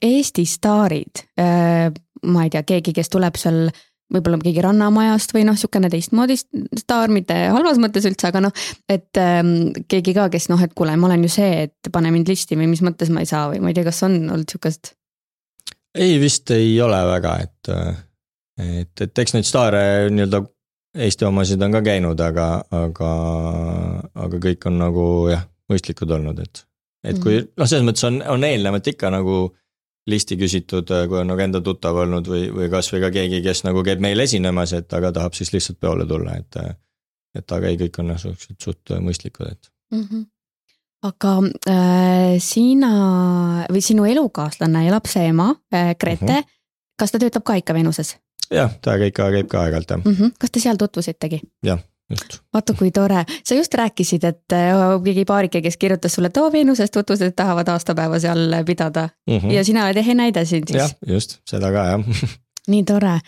[0.03, 1.91] Eesti staarid, äh,
[2.25, 3.69] ma ei tea, keegi, kes tuleb seal
[4.15, 9.21] võib-olla keegi Rannamajast või noh, niisugune teistmoodi staar, mitte halvas mõttes üldse, aga noh, et
[9.21, 12.59] ähm, keegi ka, kes noh, et kuule, ma olen ju see, et pane mind listi
[12.59, 14.93] või mis mõttes ma ei saa või ma ei tea, kas on olnud niisugust?
[15.95, 17.73] ei, vist ei ole väga, et,
[18.59, 20.45] et, et eks neid staare nii-öelda
[20.95, 23.09] Eesti omasid on ka käinud, aga, aga,
[24.15, 26.63] aga kõik on nagu jah, mõistlikud olnud, et
[27.05, 27.49] et kui mhm.
[27.59, 29.39] noh, selles mõttes on, on eelnevalt ikka nagu
[30.09, 33.83] listi küsitud, kui on nagu enda tuttav olnud või, või kasvõi ka keegi, kes nagu
[33.85, 36.61] käib meil esinemas, et aga tahab siis lihtsalt peole tulla, et.
[37.35, 40.03] et aga ei, kõik on jah suhteliselt suht mõistlikud, et mm.
[40.03, 40.27] -hmm.
[41.11, 41.33] aga
[41.73, 42.93] äh, sina
[43.67, 46.53] või sinu elukaaslane ja lapse ema äh, Grete mm, -hmm.
[46.99, 48.17] kas ta töötab ka ikka Venuses?
[48.51, 50.15] Jah, ta käib ka, käib ka aeg-ajalt jah mm.
[50.15, 50.39] -hmm.
[50.39, 51.41] kas te seal tutvusitegi?
[51.65, 52.39] jah just.
[52.53, 56.53] vaata, kui tore, sa just rääkisid, et äh, keegi paarike, kes kirjutas sulle, et oo
[56.53, 59.39] Veenusest tutvused, tahavad aastapäeva seal pidada mm.
[59.39, 59.53] -hmm.
[59.53, 60.79] ja sina oled ehe näide siin siis.
[60.79, 62.05] jah, just, seda ka jah
[62.73, 63.19] nii tore.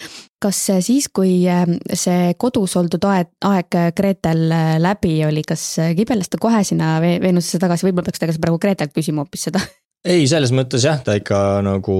[0.43, 1.65] kas siis, kui äh,
[1.95, 7.59] see kodus oldud aeg, aeg Gretel äh, läbi oli, kas kibeldas ta kohe sinna Veenusesse
[7.59, 9.61] tagasi, võib-olla peaks tagasi praegu Gretelt küsima hoopis seda
[10.05, 11.97] ei, selles mõttes jah, ta ikka nagu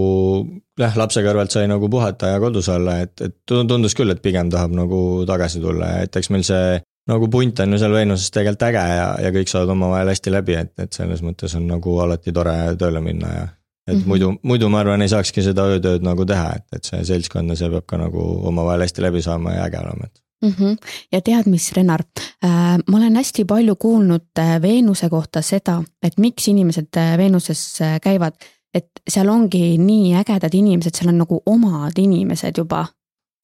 [0.79, 4.51] jah, lapse kõrvalt sai nagu puhata ja kodus olla, et, et tundus küll, et pigem
[4.53, 6.81] tahab nagu tagasi tulla ja et eks meil see
[7.11, 10.59] nagu punt on ju seal Veenuses tegelikult äge ja, ja kõik saavad omavahel hästi läbi,
[10.59, 13.47] et, et selles mõttes on nagu alati tore tööle minna ja
[13.87, 14.09] et mm -hmm.
[14.11, 17.57] muidu, muidu ma arvan, ei saakski seda öötööd nagu teha, et, et see seltskond ja
[17.57, 20.53] see peab ka nagu omavahel hästi läbi saama ja äge olema, et mm.
[20.59, 20.77] -hmm.
[21.13, 22.03] ja tead, mis, Renar
[22.45, 27.81] äh,, ma olen hästi palju kuulnud äh, Veenuse kohta seda, et miks inimesed äh, Veenuses
[27.81, 28.35] äh, käivad,
[28.75, 32.87] et seal ongi nii ägedad inimesed, seal on nagu omad inimesed juba.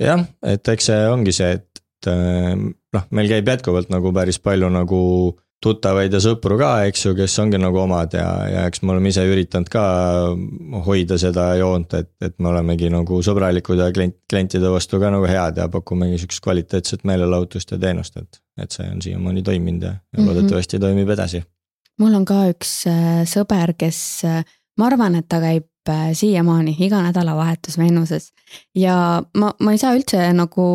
[0.00, 1.68] jah, et eks see ongi see, et
[2.92, 5.02] noh, meil käib jätkuvalt nagu päris palju nagu
[5.62, 9.12] tuttavaid ja sõpru ka, eks ju, kes ongi nagu omad ja, ja eks me oleme
[9.12, 9.84] ise üritanud ka
[10.86, 15.28] hoida seda joont, et, et me olemegi nagu sõbralikud ja klient, klientide vastu ka nagu
[15.28, 19.96] head ja pakumegi sihukest kvaliteetset meelelahutust ja teenust, et, et see on siiamaani toiminud ja,
[19.98, 20.28] ja mhm.
[20.30, 20.86] loodetavasti mm -hmm.
[20.88, 21.42] toimib edasi.
[21.98, 24.44] mul on ka üks äh, sõber, kes, äh,
[24.78, 28.32] ma arvan, et ta käib siiamaani iga nädalavahetus Veenuses.
[28.74, 30.66] ja ma, ma ei saa üldse nagu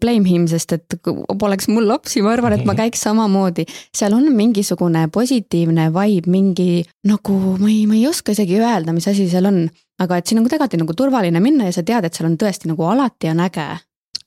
[0.00, 0.96] blame him, sest et
[1.38, 3.64] poleks mul lapsi, ma arvan, et ma käiks samamoodi.
[3.96, 9.08] seal on mingisugune positiivne vibe, mingi nagu ma ei, ma ei oska isegi öelda, mis
[9.08, 9.64] asi seal on.
[10.02, 12.70] aga et siin on kuidagi nagu turvaline minna ja sa tead, et seal on tõesti
[12.70, 13.68] nagu alati on äge.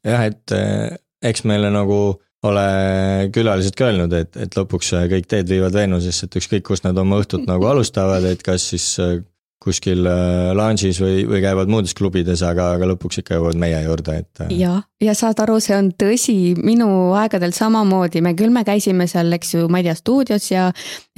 [0.06, 2.00] jah, et eh, eks meile nagu
[2.46, 6.98] ole külalised ka öelnud, et, et lõpuks kõik teed viivad Veenusesse, et ükskõik, kust nad
[7.02, 8.86] oma õhtut nagu alustavad, et kas siis
[9.64, 14.18] kuskil äh, lounge'is või, või käivad muudes klubides, aga, aga lõpuks ikka jõuavad meie juurde,
[14.22, 14.44] et.
[14.46, 14.52] Äh.
[14.60, 19.32] ja, ja saad aru, see on tõsi, minu aegadel samamoodi, me küll, me käisime seal,
[19.38, 20.68] eks ju, ma ei tea, stuudios ja,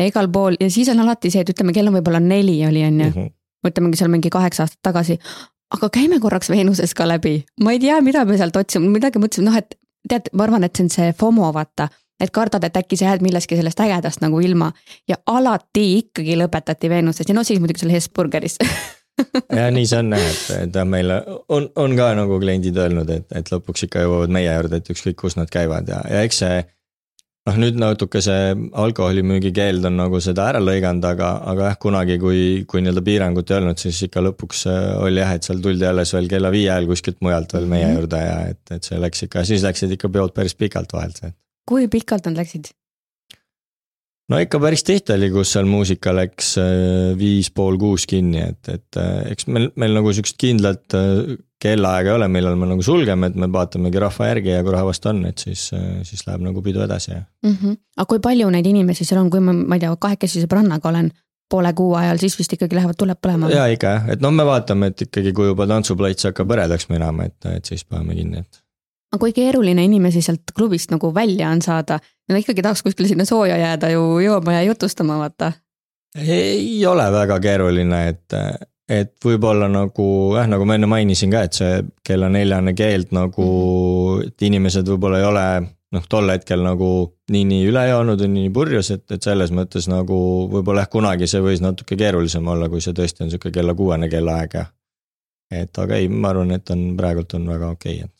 [0.03, 3.03] igal pool ja siis on alati see, et ütleme, kell on võib-olla neli oli, on
[3.03, 3.11] ju.
[3.11, 3.33] Mhm.
[3.67, 5.17] ütlemegi seal mingi kaheksa aastat tagasi.
[5.75, 9.49] aga käime korraks Veenuses ka läbi, ma ei tea, mida me sealt otsime, midagi mõtlesime,
[9.49, 9.75] noh, et
[10.07, 13.25] tead, ma arvan, et see on see FOMO, vaata et kardad, et äkki sa jääd
[13.25, 14.71] millestki sellest ägedast nagu ilma
[15.09, 18.57] ja alati ikkagi lõpetati Veenuses ja no siis muidugi seal Hesburgeris
[19.59, 23.29] ja nii see on jah, et, et meil on, on ka nagu kliendid öelnud, et,
[23.37, 26.59] et lõpuks ikka jõuavad meie juurde, et ükskõik kus nad käivad ja, ja eks see.
[27.47, 28.51] noh, nüüd natuke see
[28.83, 33.53] alkoholimüügi keeld on nagu seda ära lõiganud, aga, aga jah, kunagi, kui, kui nii-öelda piirangut
[33.53, 36.69] ei olnud, siis ikka lõpuks äh, oli jah, et seal tuldi alles veel kella viie
[36.73, 37.97] ajal kuskilt mujalt veel meie Mhm.
[37.97, 41.23] juurde ja et, et see läks ikka, siis läksid ikka peod päris pikalt vahelt.
[41.67, 42.71] Kui pikalt nad läksid?
[44.31, 48.71] no ikka päris tihti oli, kus seal muusika läks äh, viis pool kuus kinni, et,
[48.71, 52.83] et äh, eks meil, meil nagu sihukest kindlat äh, kellaaega ei ole, millal me nagu
[52.85, 55.69] sulgeme, et me vaatamegi rahva järgi ja kui rahvast on, et siis,
[56.05, 57.21] siis läheb nagu pidu edasi ja.
[57.45, 57.55] mm.
[57.55, 57.79] -hmm.
[57.97, 61.09] aga kui palju neid inimesi seal on, kui ma, ma ei tea, kahekesi sõbrannaga olen
[61.49, 63.49] poole kuu ajal, siis vist ikkagi lähevad tuled põlema?
[63.51, 67.29] ja ikka jah, et noh, me vaatame, et ikkagi, kui juba tantsuplats hakkab hõredaks minema,
[67.31, 68.63] et, et siis paneme kinni, et.
[69.13, 71.99] Aga kui keeruline inimesi sealt klubist nagu välja on saada,
[72.29, 75.51] nad ikkagi tahaks kuskile sinna sooja jääda ju jooma ja jutustama, vaata.
[76.15, 78.35] ei ole väga keeruline, et,
[78.89, 83.47] et võib-olla nagu jah, nagu ma enne mainisin ka, et see kella neljane keeld nagu,
[84.27, 85.47] et inimesed võib-olla ei ole
[85.95, 86.89] noh, tol hetkel nagu
[87.31, 90.19] nii, nii üle joonud või nii purjus, et, et selles mõttes nagu
[90.51, 94.11] võib-olla jah, kunagi see võis natuke keerulisem olla, kui see tõesti on sihuke kella kuuene
[94.11, 94.65] kellaaeg ja.
[95.63, 98.16] et aga ei, ma arvan, et on praegult on väga okei okay,, et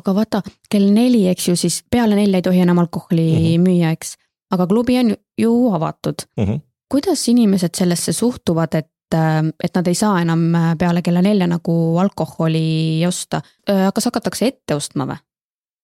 [0.00, 3.66] aga vaata, kell neli, eks ju, siis peale nelja ei tohi enam alkoholi mm -hmm.
[3.66, 4.16] müüa, eks.
[4.54, 6.44] aga klubi on ju avatud mm.
[6.44, 6.60] -hmm.
[6.88, 8.90] kuidas inimesed sellesse suhtuvad, et,
[9.64, 13.42] et nad ei saa enam peale kella nelja nagu alkoholi osta?
[13.94, 15.16] kas hakatakse ette ostma või?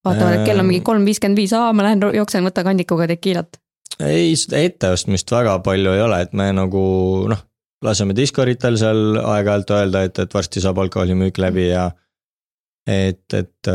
[0.05, 3.59] vaatavad, et kell on mingi kolm viiskümmend viis, aa, ma lähen jooksen, võta kandikuga tekiilat.
[4.01, 6.85] ei, seda etteostmist väga palju ei ole, et me nagu
[7.31, 7.45] noh,
[7.85, 11.91] laseme diskoritel seal aeg-ajalt öelda, et, et varsti saab alkoholimüük läbi ja
[12.87, 13.69] et, et,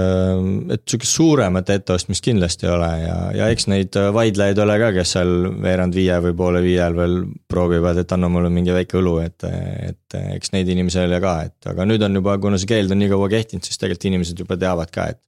[0.73, 5.13] et sihukest suuremat etteostmist kindlasti ei ole ja, ja eks neid vaidlejaid ole ka, kes
[5.15, 5.31] seal
[5.63, 7.17] veerand viie või poole viie ajal veel
[7.49, 9.47] proovivad, et anna mulle mingi väike õlu, et,
[9.89, 13.01] et eks neid inimesi oli ka, et aga nüüd on juba, kuna see keeld on
[13.01, 15.21] nii kaua kehtinud, siis tegelikult inimesed juba teavad ka, et.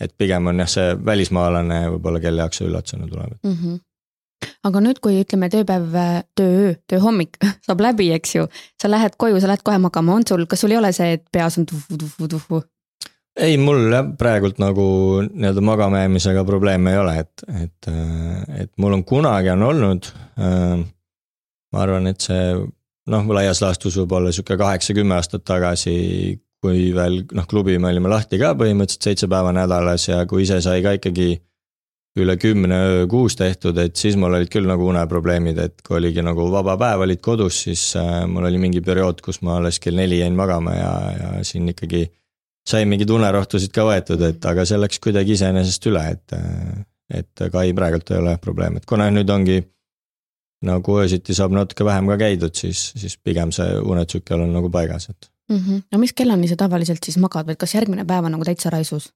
[0.00, 3.56] et pigem on jah, see välismaalane võib-olla, kelle jaoks see üllatusena tuleb mm.
[3.62, 3.78] -hmm
[4.64, 5.96] aga nüüd, kui ütleme, tööpäev,
[6.36, 8.46] töööö, tööhommik saab läbi, eks ju,
[8.80, 11.26] sa lähed koju, sa lähed kohe magama, on sul, kas sul ei ole see, et
[11.32, 12.62] peas on tuhu-tuhu-tuhu?
[13.40, 14.84] Ei, mul jah, praegult nagu
[15.28, 17.90] nii-öelda magama jäämisega probleeme ei ole, et, et,
[18.64, 20.10] et mul on kunagi on olnud.
[21.70, 22.54] ma arvan, et see
[23.10, 25.94] noh, laias laastus võib-olla sihuke kaheksa-kümme aastat tagasi,
[26.60, 30.60] kui veel noh, klubi me olime lahti ka põhimõtteliselt seitse päeva nädalas ja kui ise
[30.64, 31.32] sai ka ikkagi
[32.20, 36.24] üle kümne öö kuus tehtud, et siis mul olid küll nagu uneprobleemid, et kui oligi
[36.26, 39.96] nagu vaba päev, olid kodus, siis äh, mul oli mingi periood, kus ma alles kell
[39.96, 42.08] neli jäin magama ja, ja siin ikkagi
[42.66, 46.34] sai mingeid unerohtusid ka võetud, et aga see läks kuidagi iseenesest üle, et,
[47.22, 49.60] et ka ei, praegult ei ole probleem, et kuna nüüd ongi
[50.66, 55.08] nagu öösiti saab natuke vähem ka käidud, siis, siis pigem see unetsükkel on nagu paigas,
[55.10, 55.30] et.
[55.50, 55.82] Mm -hmm.
[55.92, 59.10] no mis kellani sa tavaliselt siis magad või kas järgmine päev on nagu täitsa raisus?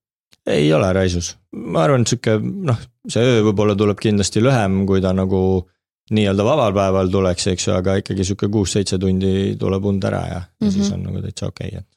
[0.46, 5.00] ei ole raisus, ma arvan, et sihuke noh, see öö võib-olla tuleb kindlasti lühem, kui
[5.00, 5.68] ta nagu
[6.10, 10.34] nii-öelda vabal päeval tuleks, eks ju, aga ikkagi sihuke kuus-seitse tundi tuleb und ära ja,
[10.34, 10.72] ja mm -hmm.
[10.72, 11.88] siis on nagu täitsa okei okay,, et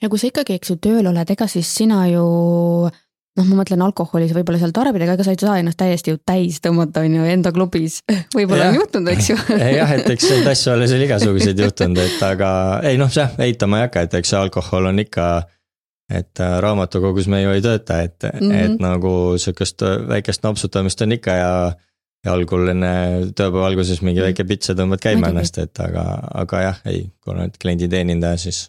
[0.00, 2.24] ja kui sa ikkagi, eks ju, tööl oled, ega siis sina ju
[3.34, 6.14] noh, ma mõtlen alkoholi sa võib-olla seal tarbid, aga ega sa ei saa ennast täiesti
[6.14, 7.98] ju täis tõmmata, on ju, enda klubis.
[8.36, 9.38] võib-olla on juhtunud, eks ju
[9.78, 12.50] jah, et eks neid asju ole seal igasuguseid juhtunud, et aga
[12.86, 15.32] ei noh, jah, eitama ei hakka, et eks see alkohol on ikka.
[16.14, 18.64] et raamatukogus me ju ei tööta, et mm, -hmm.
[18.64, 21.52] et nagu sihukest väikest napsutamist on ikka ja.
[22.24, 22.92] ja algul enne
[23.36, 26.04] tööpäeva alguses mingi väike pits ja tõmbad käima ennast, et aga,
[26.44, 28.68] aga jah, ei, kuna oled klienditeenindaja, siis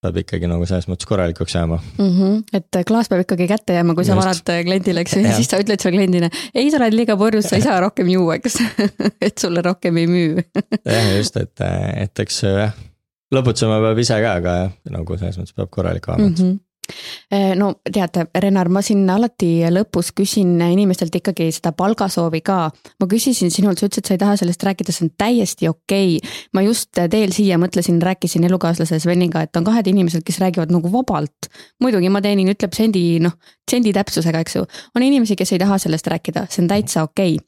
[0.00, 1.78] peab ikkagi nagu selles mõttes korralikuks jääma.
[1.98, 2.12] Mm.
[2.16, 2.42] -hmm.
[2.56, 5.16] et klaas peab ikkagi kätte jääma, kui sa varad kliendile, eks.
[5.18, 7.80] Ju, ja siis sa ütled sulle kliendile, ei, sa oled liiga purjus, sa ei saa
[7.84, 8.60] rohkem juua, eks.
[9.26, 10.46] Et sulle rohkem ei müü.
[10.94, 11.66] Jah, just, et,
[12.00, 12.74] et eks jah,
[13.34, 14.56] lõbutsema peab ise ka, aga
[14.90, 16.28] nagu selles mõttes peab korralik olema.
[16.28, 16.34] Mm.
[16.40, 16.58] -hmm
[17.56, 22.58] no tead, Renar, ma siin alati lõpus küsin inimestelt ikkagi seda palgasoovi ka.
[23.00, 26.32] ma küsisin sinult, sa ütlesid, sa ei taha sellest rääkida, see on täiesti okei okay..
[26.56, 30.92] ma just teel siia mõtlesin, rääkisin elukaaslase Sveniga, et on kahed inimesed, kes räägivad nagu
[30.92, 31.50] vabalt.
[31.80, 33.36] muidugi ma teenin, ütleb sendi, noh,
[33.70, 34.64] sendi täpsusega, eks ju.
[34.96, 37.46] on inimesi, kes ei taha sellest rääkida, see on täitsa okei okay.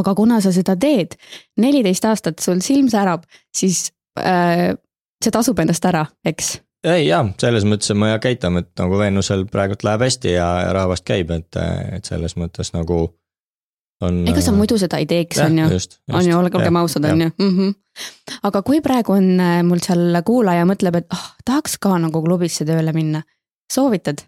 [0.00, 1.18] aga kuna sa seda teed,
[1.60, 3.26] neliteist aastat sul silm särab,
[3.56, 4.74] siis äh,
[5.22, 9.46] see tasub ennast ära, eks ei jaa, selles mõttes ma ei eitama, et nagu Veenusel
[9.50, 11.58] praegult läheb hästi ja, ja rahvast käib, et,
[11.96, 13.02] et selles mõttes nagu
[14.06, 14.22] on.
[14.28, 15.68] ega sa muidu seda ei teeks, on ju,
[16.12, 17.52] on ju, olgem ausad, on ju mm.
[17.58, 17.74] -hmm.
[18.48, 19.30] aga kui praegu on
[19.68, 23.22] mul seal kuulaja mõtleb, et ah oh,, tahaks ka nagu klubisse tööle minna,
[23.72, 24.24] soovitad?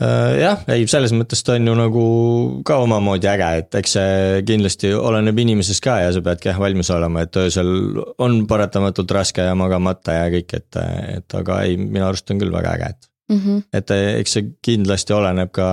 [0.00, 2.04] Jah, ei, selles mõttes ta on ju nagu
[2.66, 6.90] ka omamoodi äge, et eks see kindlasti oleneb inimesest ka ja sa peadki jah valmis
[6.94, 7.70] olema, et öösel
[8.18, 10.80] on paratamatult raske ja magamata ja kõik, et,
[11.18, 13.38] et aga ei, minu arust on küll väga äge, et mm.
[13.38, 13.62] -hmm.
[13.72, 15.66] et eh, eks see kindlasti oleneb ka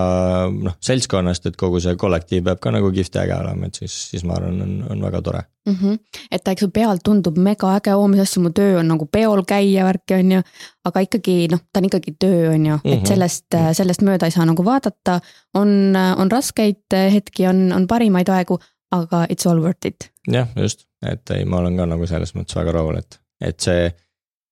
[0.51, 3.95] noh, seltskonnast, et kogu see kollektiiv peab ka nagu kihvt ja äge olema, et siis,
[4.11, 5.75] siis ma arvan, on, on väga tore mm.
[5.75, 5.99] -hmm.
[6.31, 9.05] et ta, eks ju pealt tundub mega äge, oo, mis asju, mu töö on nagu
[9.05, 10.41] peol käia värki, on ju.
[10.85, 13.05] aga ikkagi noh, ta on ikkagi töö, on ju, et Mhm.
[13.05, 15.19] sellest, sellest mööda ei saa nagu vaadata.
[15.53, 18.59] on, on raskeid hetki, on, on parimaid aegu,
[18.91, 20.11] aga it's all worth it.
[20.31, 23.91] jah, just, et ei, ma olen ka nagu selles mõttes väga rahul, et, et see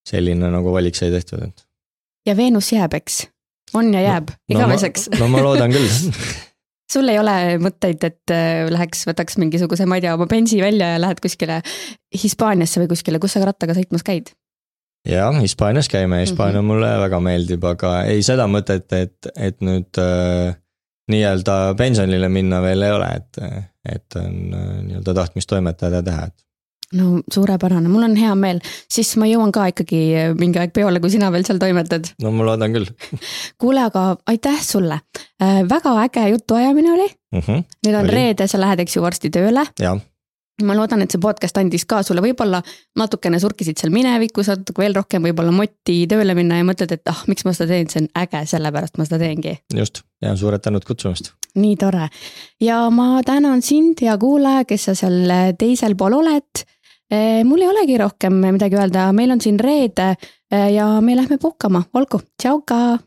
[0.10, 1.66] selline nagu valik sai tehtud, et.
[2.28, 3.28] Ja Veenus jääb, eks?
[3.74, 5.90] on ja jääb no, igaveseks no ma loodan küll
[6.94, 10.96] sul ei ole mõtteid, et äh, läheks, võtaks mingisuguse, ma ei tea, oma bensi välja
[10.96, 11.62] ja lähed kuskile
[12.16, 14.34] Hispaaniasse või kuskile, kus sa rattaga sõitmas käid?
[15.08, 16.74] jah, Hispaanias käime, Hispaania mm -hmm.
[16.74, 20.58] mulle väga meeldib, aga ei seda mõtet, et, et nüüd äh,
[21.10, 23.42] nii-öelda pensionile minna veel ei ole, et,
[23.96, 26.49] et on äh, nii-öelda tahtmist toimetada ja teha, et
[26.98, 28.62] no suurepärane, mul on hea meel,
[28.92, 30.02] siis ma jõuan ka ikkagi
[30.40, 32.14] mingi aeg peole, kui sina veel seal toimetad.
[32.24, 32.90] no ma loodan küll.
[33.62, 35.02] kuule, aga aitäh sulle
[35.42, 37.40] äh,, väga äge jutuajamine oli mm.
[37.40, 37.66] -hmm.
[37.88, 38.16] nüüd on Oli.
[38.16, 39.66] reede, sa lähed, eks ju, varsti tööle.
[40.64, 42.62] ma loodan, et see podcast andis ka sulle võib-olla
[43.00, 47.24] natukene surkisid seal minevikus, natuke veel rohkem võib-olla motti tööle minna ja mõtled, et ah,
[47.28, 49.58] miks ma seda teen, see on äge, sellepärast ma seda teengi.
[49.76, 51.32] just ja suured tänud kutsumast.
[51.56, 52.10] nii tore
[52.62, 56.66] ja ma tänan sind, hea kuulaja, kes sa seal teisel pool oled.
[57.46, 60.12] Mul ei olegi rohkem midagi öelda, meil on siin reede
[60.52, 63.00] eh, ja me lähme puhkama, olgu, tšau ka